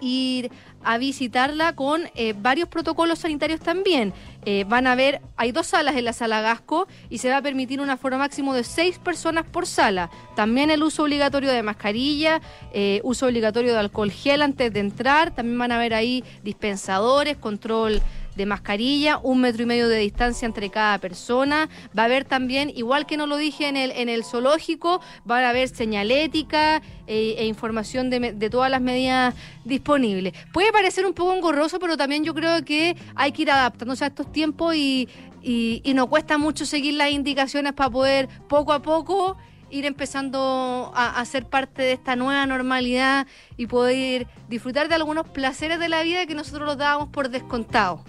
[0.00, 0.50] ir
[0.84, 2.02] a visitarla con
[2.36, 4.12] varios protocolos sanitarios también.
[4.50, 7.42] Eh, van a ver, hay dos salas en la sala Gasco y se va a
[7.42, 10.08] permitir un aforo máximo de seis personas por sala.
[10.36, 12.40] También el uso obligatorio de mascarilla,
[12.72, 15.34] eh, uso obligatorio de alcohol gel antes de entrar.
[15.34, 18.00] También van a ver ahí dispensadores, control
[18.38, 21.68] de mascarilla, un metro y medio de distancia entre cada persona.
[21.96, 25.40] Va a haber también, igual que no lo dije en el, en el zoológico, va
[25.40, 30.32] a haber señalética eh, e información de, de todas las medidas disponibles.
[30.52, 34.06] Puede parecer un poco engorroso, pero también yo creo que hay que ir adaptándose a
[34.06, 35.08] estos tiempos y,
[35.42, 39.36] y, y no cuesta mucho seguir las indicaciones para poder poco a poco
[39.70, 45.28] ir empezando a, a ser parte de esta nueva normalidad y poder disfrutar de algunos
[45.28, 48.02] placeres de la vida que nosotros los dábamos por descontado.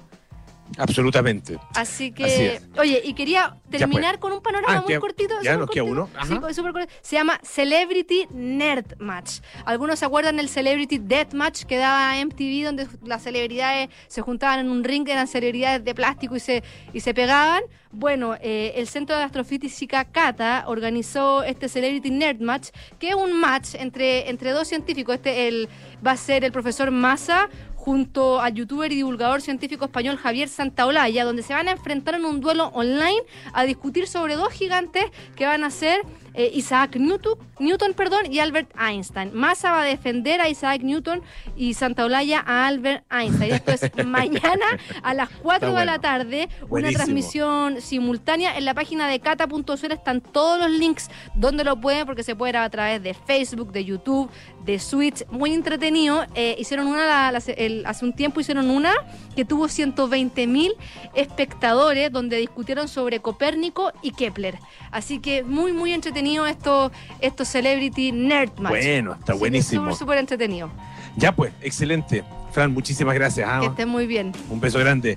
[0.78, 1.58] Absolutamente.
[1.76, 4.22] Así que, Así oye, y quería terminar pues.
[4.22, 5.36] con un panorama Ah, muy ya- cortito.
[5.42, 6.10] ya nos queda uno.
[6.16, 6.26] Ajá.
[6.48, 6.94] Sí, súper cortito.
[7.02, 9.40] Se llama Celebrity Nerd Match.
[9.66, 14.60] Algunos se acuerdan del Celebrity Death Match que daba MTV, donde las celebridades se juntaban
[14.60, 17.62] en un ring, eran celebridades de plástico y se, y se pegaban.
[17.92, 23.34] Bueno, eh, el Centro de Astrofísica CATA organizó este Celebrity Nerd Match, que es un
[23.40, 25.16] match entre, entre dos científicos.
[25.16, 25.68] Este el,
[26.06, 31.24] va a ser el profesor Massa junto al youtuber y divulgador científico español Javier Santaolalla,
[31.24, 35.06] donde se van a enfrentar en un duelo online a discutir sobre dos gigantes
[35.38, 36.02] que van a ser
[36.40, 39.32] eh, Isaac Newton, Newton perdón, y Albert Einstein.
[39.34, 41.22] Massa va a defender a Isaac Newton
[41.58, 43.56] y Santaolalla a Albert Einstein.
[43.56, 44.66] Esto es mañana
[45.04, 48.58] a las 4 Está de la tarde, una transmisión simultánea.
[48.58, 52.54] En la página de cata.cl están todos los links donde lo pueden, porque se puede
[52.54, 54.30] ver a través de Facebook, de YouTube,
[54.64, 55.26] de Switch.
[55.32, 56.26] Muy entretenido.
[56.36, 58.94] Eh, hicieron una la- la- el- hace un tiempo, hicieron una
[59.36, 60.72] que tuvo 120 mil
[61.14, 64.58] espectadores, donde discutieron sobre Copérnico y Kepler.
[64.92, 68.72] Así que muy, muy entretenido esto, estos Celebrity Nerd Match.
[68.72, 69.84] Bueno, está Así buenísimo.
[69.84, 70.70] Súper, súper entretenido.
[71.16, 72.24] Ya pues, excelente.
[72.52, 73.48] Fran, muchísimas gracias.
[73.52, 73.60] ah.
[73.62, 74.32] Que estén muy bien.
[74.50, 75.16] Un beso grande.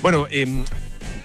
[0.00, 0.66] Bueno, em, un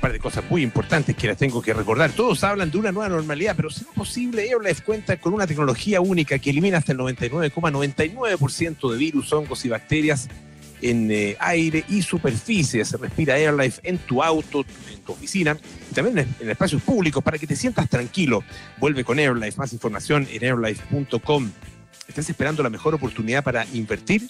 [0.02, 2.12] par de cosas muy importantes que las tengo que recordar.
[2.12, 5.48] Todos hablan de una nueva normalidad, pero si no es posible, AirLife cuenta con una
[5.48, 10.30] tecnología única que elimina hasta el 99,99% de virus, hongos y bacterias
[10.82, 12.84] en eh, aire y superficie.
[12.86, 15.58] Se respira AirLife en tu auto, en tu oficina
[15.92, 18.44] y también en, en espacios públicos para que te sientas tranquilo.
[18.78, 19.58] Vuelve con AirLife.
[19.58, 21.52] Más información en airlife.com.
[22.08, 24.30] ¿Estás esperando la mejor oportunidad para invertir?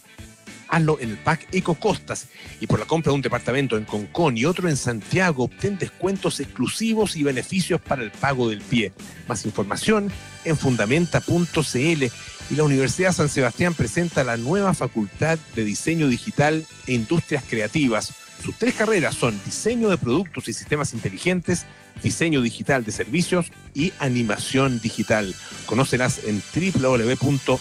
[0.69, 2.27] Hazlo en el pack Eco Costas
[2.59, 6.39] y por la compra de un departamento en Concón y otro en Santiago obtén descuentos
[6.41, 8.91] exclusivos y beneficios para el pago del pie.
[9.27, 10.11] Más información
[10.47, 12.03] en fundamenta.cl
[12.49, 18.13] y la Universidad San Sebastián presenta la nueva Facultad de Diseño Digital e Industrias Creativas.
[18.43, 21.65] Sus tres carreras son diseño de productos y sistemas inteligentes,
[22.01, 25.35] diseño digital de servicios y animación digital.
[25.65, 27.57] Conócelas en www.uss.cl.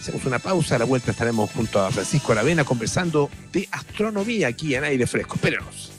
[0.00, 4.74] Hacemos una pausa, a la vuelta estaremos junto a Francisco Aravena conversando de astronomía aquí
[4.74, 5.36] en aire fresco.
[5.36, 5.93] Espérenos.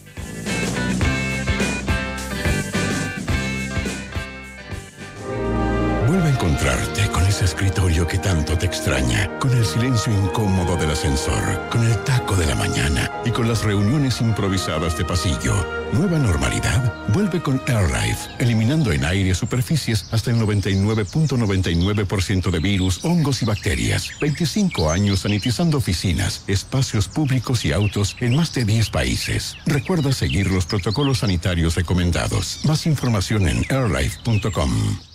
[6.55, 11.85] Encontrarte con ese escritorio que tanto te extraña, con el silencio incómodo del ascensor, con
[11.85, 15.53] el taco de la mañana y con las reuniones improvisadas de pasillo.
[15.91, 23.41] Nueva normalidad vuelve con AirLife, eliminando en aire superficies hasta el 99.99% de virus, hongos
[23.41, 24.11] y bacterias.
[24.21, 29.57] 25 años sanitizando oficinas, espacios públicos y autos en más de 10 países.
[29.65, 32.61] Recuerda seguir los protocolos sanitarios recomendados.
[32.63, 35.14] Más información en airlife.com.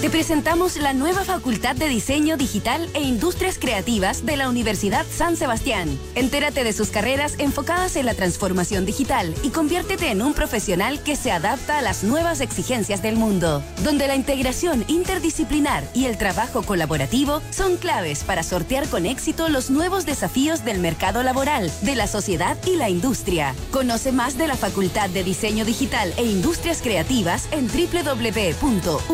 [0.00, 5.36] Te presentamos la nueva Facultad de Diseño Digital e Industrias Creativas de la Universidad San
[5.36, 5.98] Sebastián.
[6.14, 11.16] Entérate de sus carreras enfocadas en la transformación digital y conviértete en un profesional que
[11.16, 16.62] se adapta a las nuevas exigencias del mundo, donde la integración interdisciplinar y el trabajo
[16.62, 22.06] colaborativo son claves para sortear con éxito los nuevos desafíos del mercado laboral, de la
[22.06, 23.52] sociedad y la industria.
[23.72, 29.08] Conoce más de la Facultad de Diseño Digital e Industrias Creativas en www.uss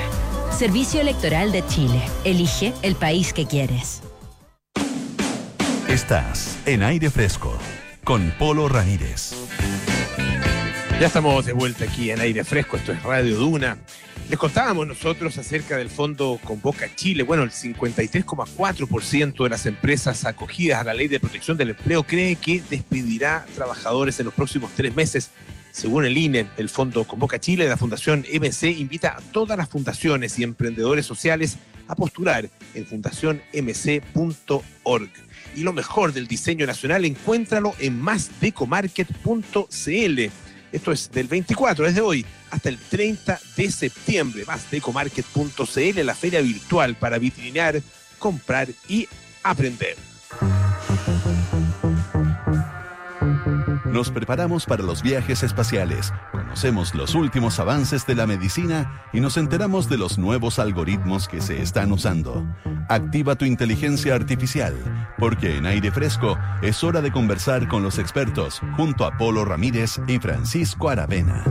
[0.51, 1.99] Servicio Electoral de Chile.
[2.23, 4.03] Elige el país que quieres.
[5.89, 7.57] Estás en aire fresco
[8.03, 9.33] con Polo Ramírez.
[10.97, 13.77] Ya estamos de vuelta aquí en aire fresco, esto es Radio Duna.
[14.29, 17.23] Les contábamos nosotros acerca del fondo Convoca Chile.
[17.23, 22.37] Bueno, el 53,4% de las empresas acogidas a la ley de protección del empleo cree
[22.37, 25.31] que despedirá trabajadores en los próximos tres meses.
[25.71, 30.39] Según el INE, el fondo Convoca Chile, la Fundación MC invita a todas las fundaciones
[30.39, 31.57] y emprendedores sociales
[31.89, 35.09] a postular en fundacionmc.org.
[35.57, 40.31] Y lo mejor del diseño nacional, encuéntralo en másdecomarket.cl
[40.75, 44.43] esto es del 24, desde hoy, hasta el 30 de septiembre.
[44.45, 47.81] Más de ecomarket.cl, la feria virtual para vitrinear,
[48.19, 49.07] comprar y
[49.41, 49.95] aprender.
[53.95, 59.37] Nos preparamos para los viajes espaciales, conocemos los últimos avances de la medicina y nos
[59.37, 62.45] enteramos de los nuevos algoritmos que se están usando.
[62.89, 64.73] Activa tu inteligencia artificial,
[65.17, 70.01] porque en aire fresco es hora de conversar con los expertos junto a Polo Ramírez
[70.09, 71.45] y Francisco Aravena.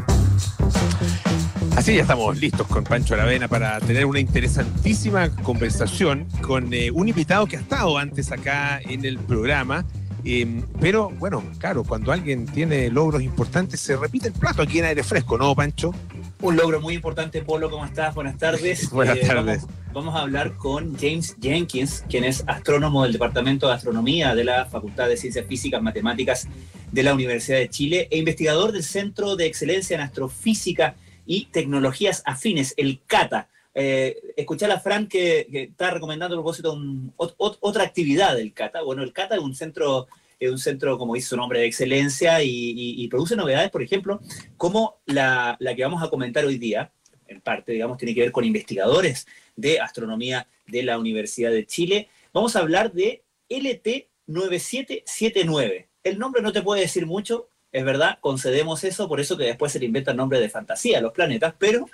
[1.79, 7.09] Así ya estamos listos con Pancho Aravena para tener una interesantísima conversación con eh, un
[7.09, 9.87] invitado que ha estado antes acá en el programa
[10.25, 14.87] Em, pero bueno, claro, cuando alguien tiene logros importantes, se repite el plato aquí en
[14.87, 15.93] aire fresco, ¿no, Pancho?
[16.41, 18.15] Un logro muy importante, Polo, ¿cómo estás?
[18.15, 18.91] Buenas tardes.
[18.93, 19.67] Buenas eh, tardes.
[19.93, 24.65] Vamos, a hablar con James Jenkins, quien es astrónomo del Departamento de Astronomía de la
[24.65, 26.49] Facultad de Ciencias Físicas Matemáticas
[26.91, 30.97] de la Universidad de Chile e investigador del Centro de Excelencia en Astrofísica
[31.27, 33.49] y Tecnologías Afines, el CATA.
[33.75, 36.79] Eh, escuché a la Fran que, está recomendando a propósito
[37.17, 38.83] otra actividad del CATA.
[38.83, 40.07] Bueno, el CATA es un centro,
[40.39, 44.21] es un centro como dice su nombre, de excelencia y, produce novedades, por ejemplo,
[44.57, 46.91] como la, que vamos a comentar hoy día,
[47.27, 52.09] en parte, digamos, tiene que ver con investigadores de astronomía de la Universidad de Chile.
[52.33, 55.87] Vamos a hablar de LT9779.
[56.05, 59.73] El nombre no te puede decir mucho, es verdad, concedemos eso, por eso que después
[59.73, 61.89] se le inventan nombres de fantasía a los planetas, pero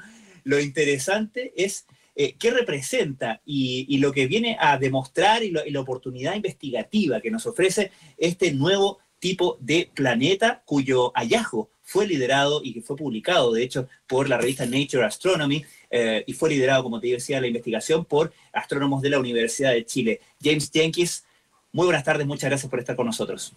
[0.45, 1.87] lo interesante es
[2.17, 7.47] eh, qué representa y, lo que viene a demostrar y, la oportunidad investigativa que nos
[7.47, 13.63] ofrece este nuevo tipo de planeta cuyo hallazgo fue liderado y que fue publicado, de
[13.63, 18.05] hecho, por la revista Nature Astronomy eh, y fue liderado, como te decía, la investigación
[18.05, 20.21] por astrónomos de la Universidad de Chile.
[20.43, 21.27] James Jenkins,
[21.73, 23.53] muy buenas tardes, muchas gracias por estar con nosotros.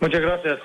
[0.00, 0.58] Muchas gracias,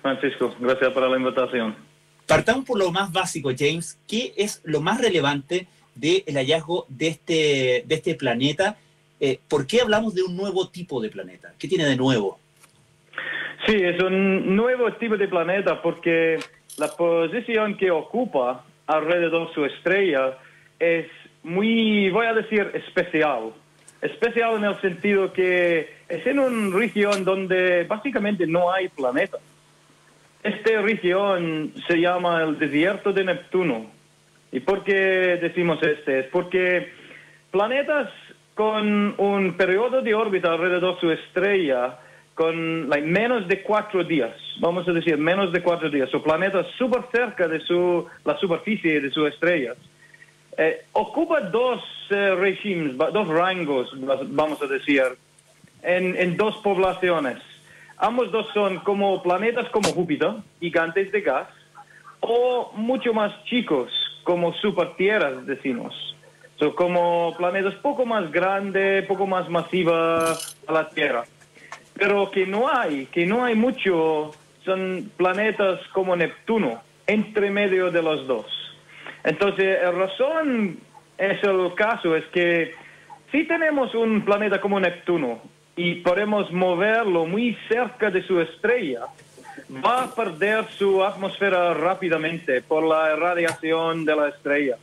[0.00, 0.54] Francisco.
[0.60, 1.91] Gracias por la invitación.
[2.26, 3.98] Partamos por lo más básico, James.
[4.08, 8.76] ¿Qué es lo más relevante del hallazgo de este, de este planeta?
[9.20, 11.52] Eh, ¿Por qué hablamos de un nuevo tipo de planeta?
[11.58, 12.38] ¿Qué tiene de nuevo?
[13.66, 16.38] Sí, es un nuevo tipo de planeta porque
[16.78, 20.38] la posición que ocupa alrededor de su estrella
[20.78, 21.06] es
[21.44, 23.52] muy, voy a decir, especial.
[24.00, 29.38] Especial en el sentido que es en una región donde básicamente no hay planeta.
[30.42, 33.86] Esta región se llama el desierto de Neptuno.
[34.50, 36.20] ¿Y por qué decimos este?
[36.20, 36.92] Es porque
[37.50, 38.10] planetas
[38.54, 41.98] con un periodo de órbita alrededor de su estrella
[42.34, 47.02] con menos de cuatro días, vamos a decir menos de cuatro días, o planetas súper
[47.12, 49.76] cerca de su, la superficie de sus estrellas,
[50.56, 53.90] eh, ocupa dos eh, regímenes, dos rangos,
[54.28, 55.02] vamos a decir,
[55.82, 57.51] en, en dos poblaciones.
[58.02, 61.46] Ambos dos son como planetas como Júpiter, gigantes de gas,
[62.18, 63.92] o mucho más chicos,
[64.24, 65.94] como supertierras, decimos.
[66.58, 71.22] Son como planetas poco más grandes, poco más masiva a la Tierra.
[71.96, 74.32] Pero que no hay, que no hay mucho,
[74.64, 78.46] son planetas como Neptuno, entre medio de los dos.
[79.22, 80.76] Entonces, la razón
[81.18, 82.74] es el caso, es que
[83.30, 89.06] si tenemos un planeta como Neptuno y podemos moverlo muy cerca de su estrella,
[89.84, 94.76] va a perder su atmósfera rápidamente por la radiación de la estrella.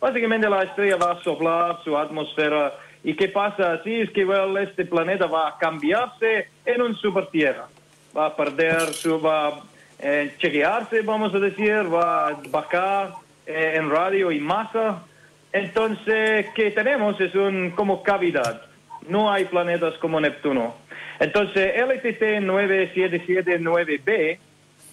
[0.00, 2.72] Básicamente la estrella va a soplar su atmósfera
[3.06, 4.00] ¿Y qué pasa así?
[4.00, 4.26] Es que
[4.60, 7.68] este planeta va a cambiarse en un supertierra.
[8.16, 9.62] Va a perder su, va a
[10.00, 13.12] eh, chequearse, vamos a decir, va a bajar
[13.46, 15.04] eh, en radio y masa.
[15.52, 17.20] Entonces, ¿qué tenemos?
[17.20, 18.62] Es un como cavidad.
[19.08, 20.74] No hay planetas como Neptuno.
[21.18, 24.38] Entonces, LTT 9779b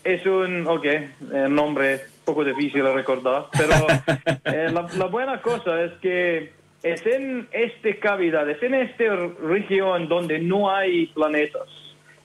[0.04, 0.86] es un, ok,
[1.34, 3.74] el nombre poco difícil de recordar, pero
[4.46, 6.54] eh, la buena cosa es que
[6.84, 11.70] es en esta cavidad, es en esta región donde no hay planetas.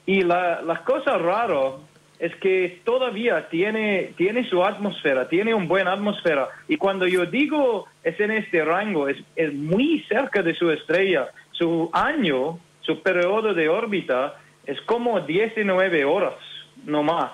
[0.05, 1.77] Y la, la cosa rara
[2.19, 6.49] es que todavía tiene, tiene su atmósfera, tiene una buena atmósfera.
[6.67, 11.29] Y cuando yo digo es en este rango, es, es muy cerca de su estrella.
[11.59, 16.37] Su año, su periodo de órbita es como 19 horas,
[16.85, 17.33] no más.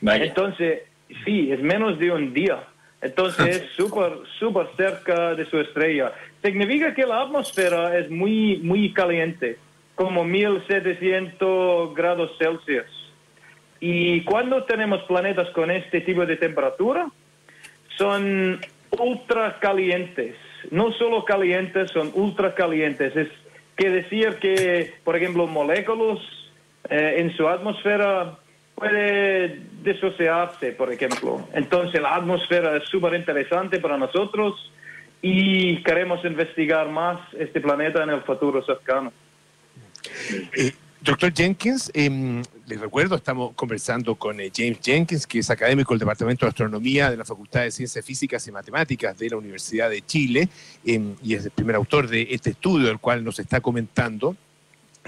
[0.00, 0.84] Entonces,
[1.24, 2.64] sí, es menos de un día.
[3.00, 6.12] Entonces es súper, súper cerca de su estrella.
[6.42, 9.58] Significa que la atmósfera es muy, muy caliente,
[9.94, 12.86] como 1700 grados Celsius.
[13.80, 17.08] Y cuando tenemos planetas con este tipo de temperatura,
[17.96, 18.60] son
[18.90, 20.34] ultra calientes.
[20.70, 23.14] No solo calientes, son ultra calientes.
[23.14, 23.28] Es
[23.78, 26.18] que decir que, por ejemplo, moléculas
[26.90, 28.38] eh, en su atmósfera
[28.74, 31.48] puede disociarse, por ejemplo.
[31.54, 34.72] Entonces la atmósfera es súper interesante para nosotros
[35.22, 39.12] y queremos investigar más este planeta en el futuro cercano.
[40.56, 45.94] Eh, doctor Jenkins, eh, les recuerdo, estamos conversando con eh, James Jenkins, que es académico
[45.94, 49.88] del Departamento de Astronomía de la Facultad de Ciencias Físicas y Matemáticas de la Universidad
[49.88, 50.50] de Chile
[50.84, 54.36] em, y es el primer autor de este estudio del cual nos está comentando.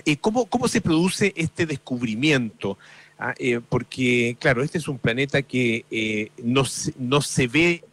[0.07, 2.79] Eh, ¿cómo, ¿Cómo se produce este descubrimiento?
[3.19, 6.65] Ah, eh, porque, claro, este es un planeta que no,
[6.99, 7.85] no se ve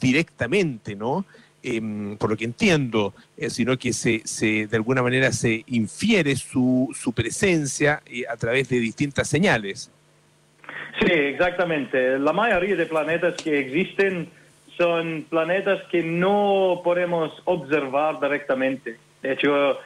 [0.00, 1.26] directamente, ¿no?
[1.64, 3.14] Em, por lo que entiendo,
[3.48, 8.80] sino que se, se, de alguna manera se infiere su, su presencia a través de
[8.80, 9.92] distintas señales.
[11.00, 12.18] Sí, exactamente.
[12.18, 14.28] La mayoría de planetas que existen
[14.76, 18.98] son planetas que no podemos observar directamente.
[19.22, 19.78] De hecho,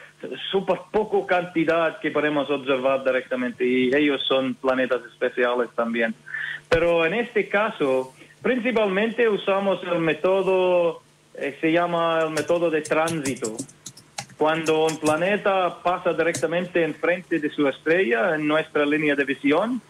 [0.51, 6.15] súper poco cantidad que podemos observar directamente y ellos son planetas especiales también.
[6.69, 11.01] Pero en este caso, principalmente usamos el método,
[11.37, 13.55] eh, se llama el método de tránsito.
[14.37, 19.81] Cuando un planeta pasa directamente enfrente de su estrella en nuestra línea de visión,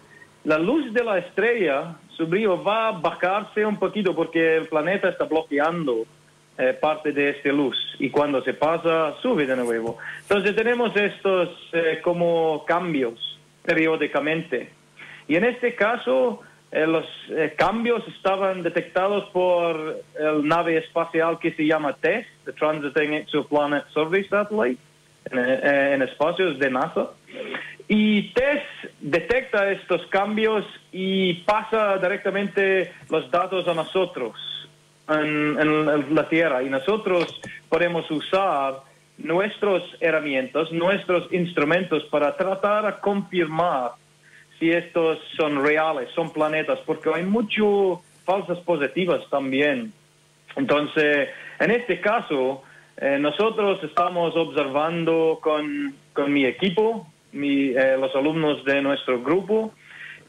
[0.44, 5.10] la luz de la estrella, su brillo va a bajarse un poquito porque el planeta
[5.10, 6.06] está bloqueando
[6.58, 9.98] eh, parte de esta luz y cuando se pasa sube de nuevo.
[10.22, 14.72] Entonces tenemos estos eh, como cambios periódicamente.
[15.28, 16.42] Y en este caso
[16.72, 17.06] eh, los
[17.58, 24.24] cambios estaban detectados por el nave espacial que se llama TESS, the Transiting Exoplanet Survey
[24.26, 24.82] Satellite,
[25.32, 27.10] en, en espacios de NASA.
[27.88, 28.64] Y TESS
[29.00, 34.36] detecta estos cambios y pasa directamente los datos a nosotros
[35.08, 36.64] en, en la Tierra.
[36.64, 37.40] Y nosotros
[37.70, 38.82] podemos usar
[39.18, 43.92] nuestras herramientas, nuestros instrumentos para tratar de confirmar
[44.60, 49.94] si estos son reales, son planetas, porque hay mucho falsas positivas también.
[50.56, 51.30] Entonces,
[51.60, 52.64] en este caso,
[52.98, 59.72] eh, nosotros estamos observando con, con mi equipo, mi, eh, los alumnos de nuestro grupo,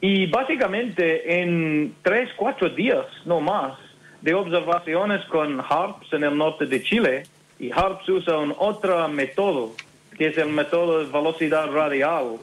[0.01, 3.79] y básicamente en tres, cuatro días, no más,
[4.21, 7.23] de observaciones con HARPS en el norte de Chile,
[7.59, 9.73] y HARPS usa un otro método,
[10.17, 12.37] que es el método de velocidad radial.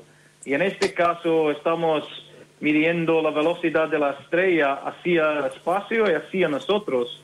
[0.45, 2.03] Y en este caso estamos
[2.59, 7.21] midiendo la velocidad de la estrella hacia el espacio y hacia nosotros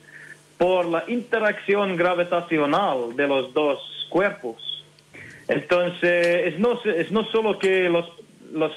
[0.57, 4.83] por la interacción gravitacional de los dos cuerpos.
[5.47, 8.09] Entonces, es no, es no solo que los,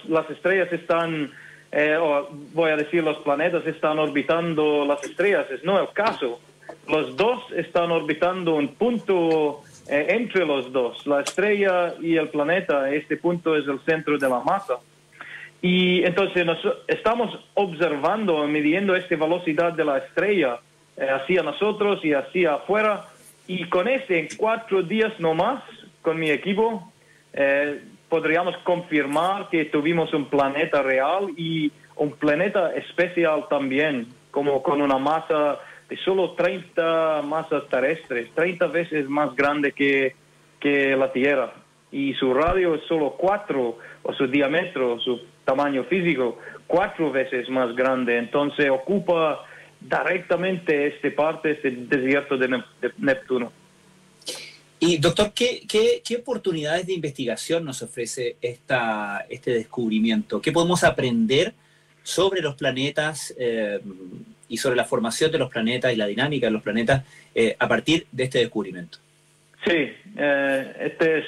[0.08, 1.32] las estrellas están,
[1.72, 6.40] eh, o voy a decir los planetas están orbitando las estrellas, es no el caso.
[6.88, 12.90] Los dos están orbitando un punto eh, entre los dos, la estrella y el planeta.
[12.90, 14.78] Este punto es el centro de la masa.
[15.60, 16.58] Y entonces nos,
[16.88, 20.58] estamos observando, midiendo esta velocidad de la estrella
[20.96, 23.06] eh, hacia nosotros y hacia afuera.
[23.46, 25.62] Y con este, en cuatro días no más,
[26.02, 26.92] con mi equipo,
[27.32, 34.80] eh, podríamos confirmar que tuvimos un planeta real y un planeta especial también, como con
[34.80, 35.58] una masa
[35.88, 40.14] de solo 30 masas terrestres, 30 veces más grande que,
[40.60, 41.52] que la Tierra.
[41.92, 47.74] Y su radio es solo 4, o su diámetro, su tamaño físico, cuatro veces más
[47.74, 48.18] grande.
[48.18, 49.44] Entonces ocupa
[49.80, 52.62] directamente esta parte, este desierto de,
[52.98, 53.52] Neptuno.
[54.80, 60.42] Y doctor, ¿qué, ¿qué, qué, oportunidades de investigación nos ofrece esta, este descubrimiento?
[60.42, 61.54] ¿Qué podemos aprender
[62.02, 63.80] sobre los planetas eh,
[64.48, 67.68] y sobre la formación de los planetas y la dinámica de los planetas eh, a
[67.68, 68.98] partir de este descubrimiento.
[69.66, 71.24] Sí, eh, este es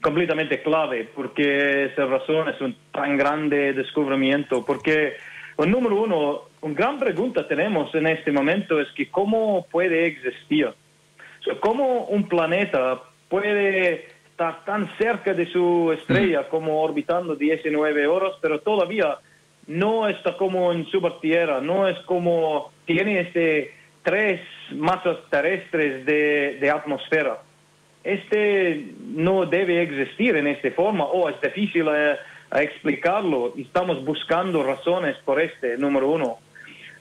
[0.00, 5.14] completamente clave porque esa razón es un tan grande descubrimiento, porque,
[5.58, 10.68] el número uno, una gran pregunta tenemos en este momento es que cómo puede existir,
[11.60, 16.48] cómo un planeta puede estar tan cerca de su estrella mm.
[16.48, 19.18] como orbitando 19 horas, pero todavía
[19.68, 20.86] no está como en
[21.20, 24.40] Tierra, no es como tiene este tres
[24.72, 27.38] masas terrestres de, atmósfera.
[28.02, 32.16] Este no debe existir en esta forma o es difícil eh,
[32.52, 36.38] explicarlo estamos buscando razones por este, número uno.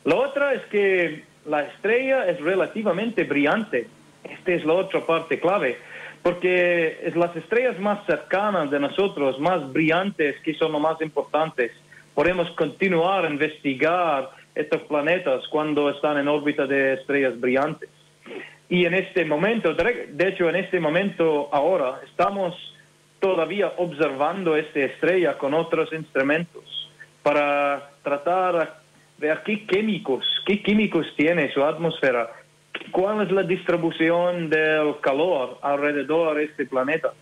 [0.03, 3.87] La otra es que la estrella es relativamente brillante.
[4.25, 5.77] Esta es la otra parte clave,
[6.21, 11.71] porque es las estrellas más cercanas de nosotros, más brillantes, que son las más importantes
[12.17, 17.91] podemos continuar a investigar estos planetas cuando están en órbita de estrellas brillantes.
[18.69, 22.55] Y en este momento, de hecho en este momento ahora, estamos
[23.19, 26.89] todavía observando esta estrella con otros instrumentos
[27.21, 28.79] para tratar
[29.19, 32.31] de ver qué químicos, qué químicos tiene su atmósfera,
[32.89, 37.13] cuál es la distribución del calor alrededor de este planeta.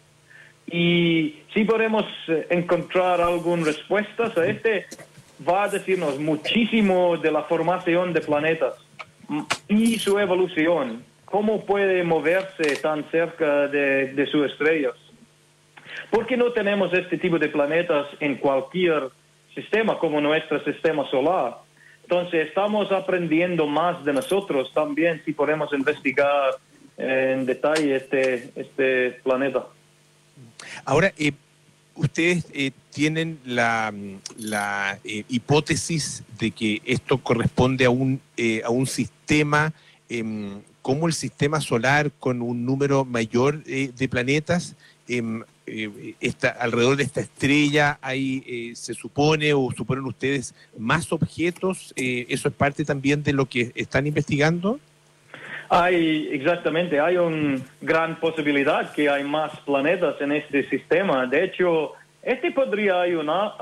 [0.67, 4.85] Y si podemos eh, encontrar algunas respuestas a este,
[5.47, 8.75] va a decirnos muchísimo de la formación de planetas
[9.67, 14.93] y su evolución, cómo puede moverse tan cerca de, sus estrellas.
[16.09, 19.09] ¿Por qué no tenemos este tipo de planetas en cualquier
[19.53, 21.57] sistema como nuestro sistema solar?
[22.03, 26.55] Entonces estamos aprendiendo más de nosotros también si podemos investigar
[26.97, 29.65] en detalle este, este planeta.
[30.83, 31.33] Ahora, eh,
[31.95, 33.93] ustedes eh, tienen la,
[35.03, 38.21] eh, hipótesis de que esto corresponde a un,
[38.63, 39.73] a un sistema
[40.09, 44.75] em, como el sistema solar con un número mayor de planetas.
[45.07, 45.43] Em,
[46.59, 51.91] alrededor de esta estrella hay, se supone o suponen ustedes más objetos.
[51.95, 54.79] ¿Eso es parte también de lo que están investigando?
[55.69, 61.25] Hay, exactamente, hay una gran posibilidad que hay más planetas en este sistema.
[61.25, 63.53] De hecho, este podría ayudar,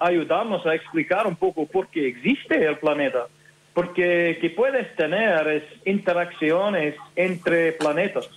[0.00, 3.26] ayudarnos a explicar un poco por qué existe el planeta.
[3.72, 8.28] Porque que puedes tener es interacciones entre planetas.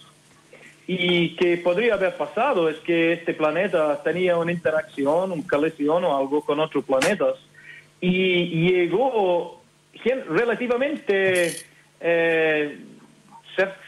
[0.86, 6.18] Y que podría haber pasado es que este planeta tenía una interacción, un colisión o
[6.18, 7.36] algo con otros planetas.
[8.02, 9.62] Y llegó
[10.28, 11.54] relativamente
[12.02, 12.80] eh,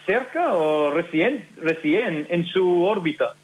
[0.06, 3.36] cerca o recién, recién en su órbita.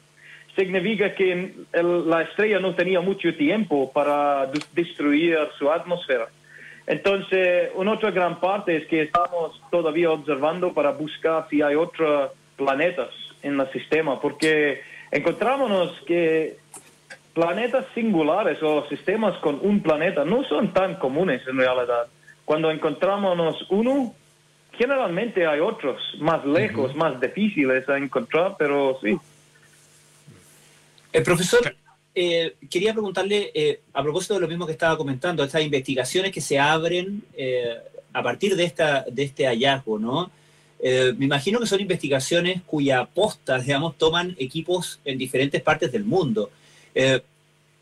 [0.56, 6.26] significa que el- la estrella no tenía mucho tiempo para de- destruir su atmósfera.
[6.84, 12.32] Entonces, una otra gran parte es que estamos todavía observando para buscar si hay otros
[12.56, 13.10] planetas
[13.42, 14.80] en el sistema, porque
[15.12, 16.56] encontramos que
[17.34, 22.08] planetas singulares o sistemas con un planeta no son tan comunes en realidad.
[22.44, 24.12] Cuando encontramos uno,
[24.78, 29.18] generalmente hay otros más lejos, más difíciles a encontrar, pero sí.
[31.12, 31.74] El profesor,
[32.14, 36.40] eh, quería preguntarle, eh, a propósito de lo mismo que estaba comentando, estas investigaciones que
[36.40, 37.76] se abren eh,
[38.12, 40.30] a partir de, esta, de este hallazgo, ¿no?
[40.80, 46.04] Eh, me imagino que son investigaciones cuya posta, digamos, toman equipos en diferentes partes del
[46.04, 46.50] mundo.
[46.94, 47.20] Eh,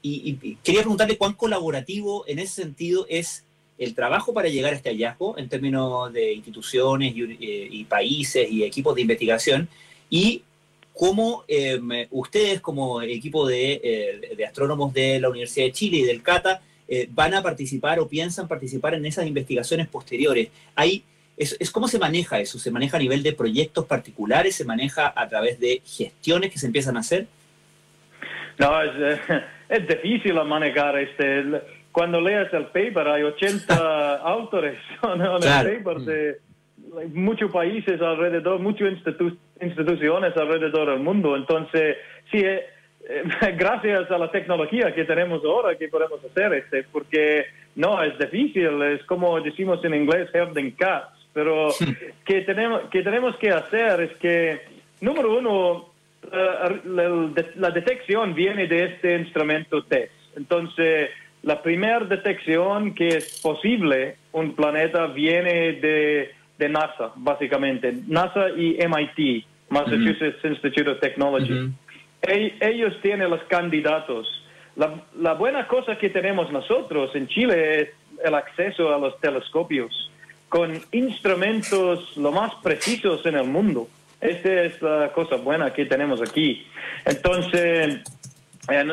[0.02, 3.44] y, y quería preguntarle cuán colaborativo en ese sentido es
[3.78, 8.64] el trabajo para llegar a este hallazgo en términos de instituciones y, eh, países y
[8.64, 9.68] equipos de investigación
[10.08, 10.42] y
[10.96, 11.78] cómo eh,
[12.10, 16.62] ustedes como equipo de, eh, de astrónomos de la Universidad de Chile y del CATA
[16.88, 20.48] eh, van a participar o piensan participar en esas investigaciones posteriores.
[20.74, 21.04] Hay,
[21.36, 22.58] es, cómo se maneja eso?
[22.58, 24.54] ¿Se maneja a nivel de proyectos particulares?
[24.54, 27.26] ¿Se maneja a través de gestiones que se empiezan a hacer?
[28.58, 29.20] No, es,
[29.68, 31.60] es difícil manejar este.
[31.96, 36.36] Cuando leas el paper hay 80 autores en el paper de
[37.14, 41.34] muchos países alrededor, muchas institu- instituciones alrededor del mundo.
[41.34, 41.96] Entonces,
[42.30, 42.66] sí, eh,
[43.08, 43.22] eh,
[43.56, 48.82] gracias a la tecnología que tenemos ahora que podemos hacer este, porque no, es difícil,
[48.82, 51.68] es como decimos en inglés, herding cats, pero
[52.26, 54.60] que tenemos, que tenemos que hacer es que,
[55.00, 55.94] número uno,
[56.30, 60.10] eh, la, la detección viene de este instrumento TESS.
[60.36, 61.08] Entonces,
[61.46, 67.94] la primera detección que es posible un planeta viene de, de NASA, básicamente.
[68.06, 71.70] NASA y MIT, Massachusetts Institute of Technology.
[72.22, 74.26] E- ellos tienen los candidatos.
[74.74, 77.88] La, la buena cosa que tenemos nosotros en Chile es
[78.24, 80.10] el acceso a los telescopios
[80.48, 83.88] con instrumentos lo más precisos en el mundo.
[84.20, 86.66] Esta es la cosa buena que tenemos aquí.
[87.04, 88.02] Entonces, en-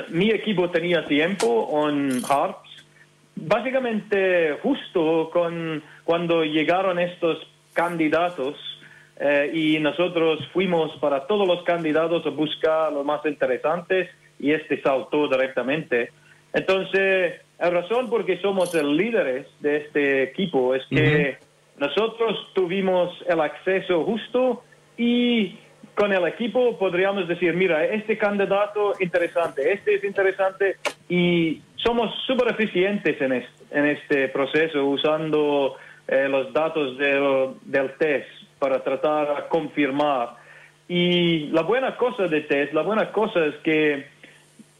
[0.09, 2.69] mi equipo tenía tiempo en HARPS,
[3.35, 7.39] básicamente justo con cuando llegaron estos
[7.73, 8.55] candidatos
[9.19, 14.09] eh, y nosotros fuimos para todos los candidatos a buscar los más interesantes
[14.39, 16.11] y este saltó directamente.
[16.53, 21.37] Entonces, la razón por que somos el líderes de este equipo es que
[21.77, 24.63] nosotros tuvimos el acceso justo
[24.97, 25.57] y
[25.95, 30.77] con el equipo podríamos decir, mira, este candidato interesante, este es interesante
[31.09, 35.75] y somos súper eficientes en este, en este proceso usando
[36.07, 38.27] eh, los datos del, del test
[38.59, 40.35] para tratar de confirmar.
[40.87, 44.05] Y la buena cosa de test, la buena cosa es que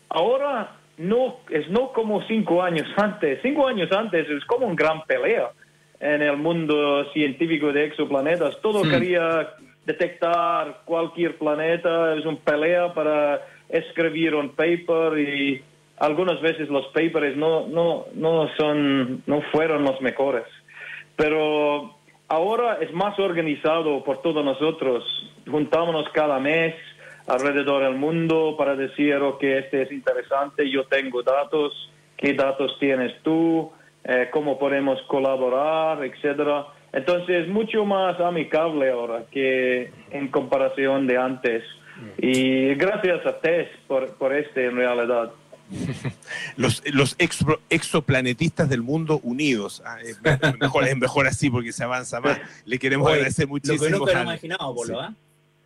[0.10, 3.40] ahora no es no como cinco años antes.
[3.42, 5.52] Cinco años antes es como una gran pelea
[6.00, 8.60] en el mundo científico de exoplanetas.
[8.62, 8.90] Todo Hmm.
[8.90, 9.50] quería
[9.86, 15.64] detectar cualquier planeta, es una pelea para escribir un paper y
[15.98, 20.46] algunas veces los papers no, no, no, son, no fueron los mejores.
[21.16, 21.96] Pero
[22.28, 25.04] ahora es más organizado por todos nosotros.
[25.50, 26.76] Juntámonos cada mes
[27.28, 33.14] alrededor del mundo para decir, ok, este es interesante, yo tengo datos, qué datos tienes
[33.22, 33.72] tú,
[34.04, 36.66] eh, cómo podemos colaborar, etcétera.
[36.94, 41.64] Entonces es mucho más amigable ahora que en comparación de antes.
[42.18, 45.32] Y gracias a Tess por, por este en realidad.
[46.58, 49.82] Los, los exo- exoplanetistas del mundo unidos.
[49.86, 50.20] Ah, es
[50.60, 52.40] mejor, es mejor así porque se avanza más.
[52.66, 53.90] Le queremos Oye, agradecer Lo que muchísimo.
[53.90, 55.00] nunca hubiéramos imaginado, Polo, Sí.
[55.02, 55.14] ¿ah?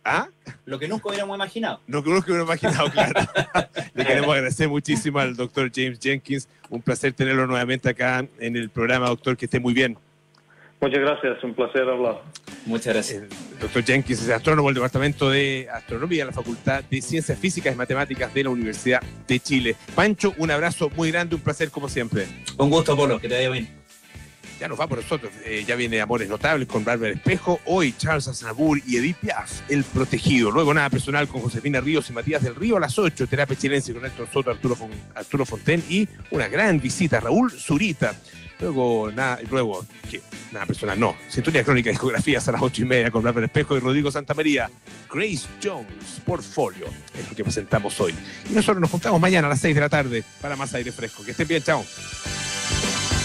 [0.04, 0.28] ¿Ah?
[0.64, 1.80] Lo que nunca hubiéramos imaginado.
[1.86, 3.20] No que que hubiera imaginado, claro.
[3.94, 6.48] Le queremos agradecer muchísimo al doctor James Jenkins.
[6.70, 9.36] Un placer tenerlo nuevamente acá en el programa, doctor.
[9.36, 9.98] Que esté muy bien.
[10.80, 12.22] Muchas gracias, un placer hablar.
[12.64, 13.22] Muchas gracias.
[13.22, 17.74] El doctor Jenkins es astrónomo del Departamento de Astronomía de la Facultad de Ciencias Físicas
[17.74, 19.74] y Matemáticas de la Universidad de Chile.
[19.94, 22.26] Pancho, un abrazo muy grande, un placer como siempre.
[22.58, 23.68] Un gusto, Polo, que te vaya bien.
[24.60, 25.32] Ya nos va por nosotros.
[25.44, 27.60] Eh, ya viene Amores Notables con Bárbara Espejo.
[27.64, 30.50] Hoy Charles Aznavour y Edith Piaf, El Protegido.
[30.50, 33.26] Luego Nada Personal con Josefina Ríos y Matías del Río a las 8.
[33.28, 38.14] Terapia Chilense con Héctor Soto, Arturo, Fon- Arturo Fonten y una gran visita, Raúl Zurita.
[38.60, 40.20] Luego, nada, luego, ¿qué?
[40.52, 41.16] Nada personal, no.
[41.28, 44.70] Sintonía Crónica Discografías a las ocho y media con Bárbara Espejo y Rodrigo Santamaría.
[45.12, 46.86] Grace Jones, Portfolio,
[47.18, 48.14] es lo que presentamos hoy.
[48.50, 51.24] Y nosotros nos juntamos mañana a las 6 de la tarde para más aire fresco.
[51.24, 51.84] Que estén bien, chao.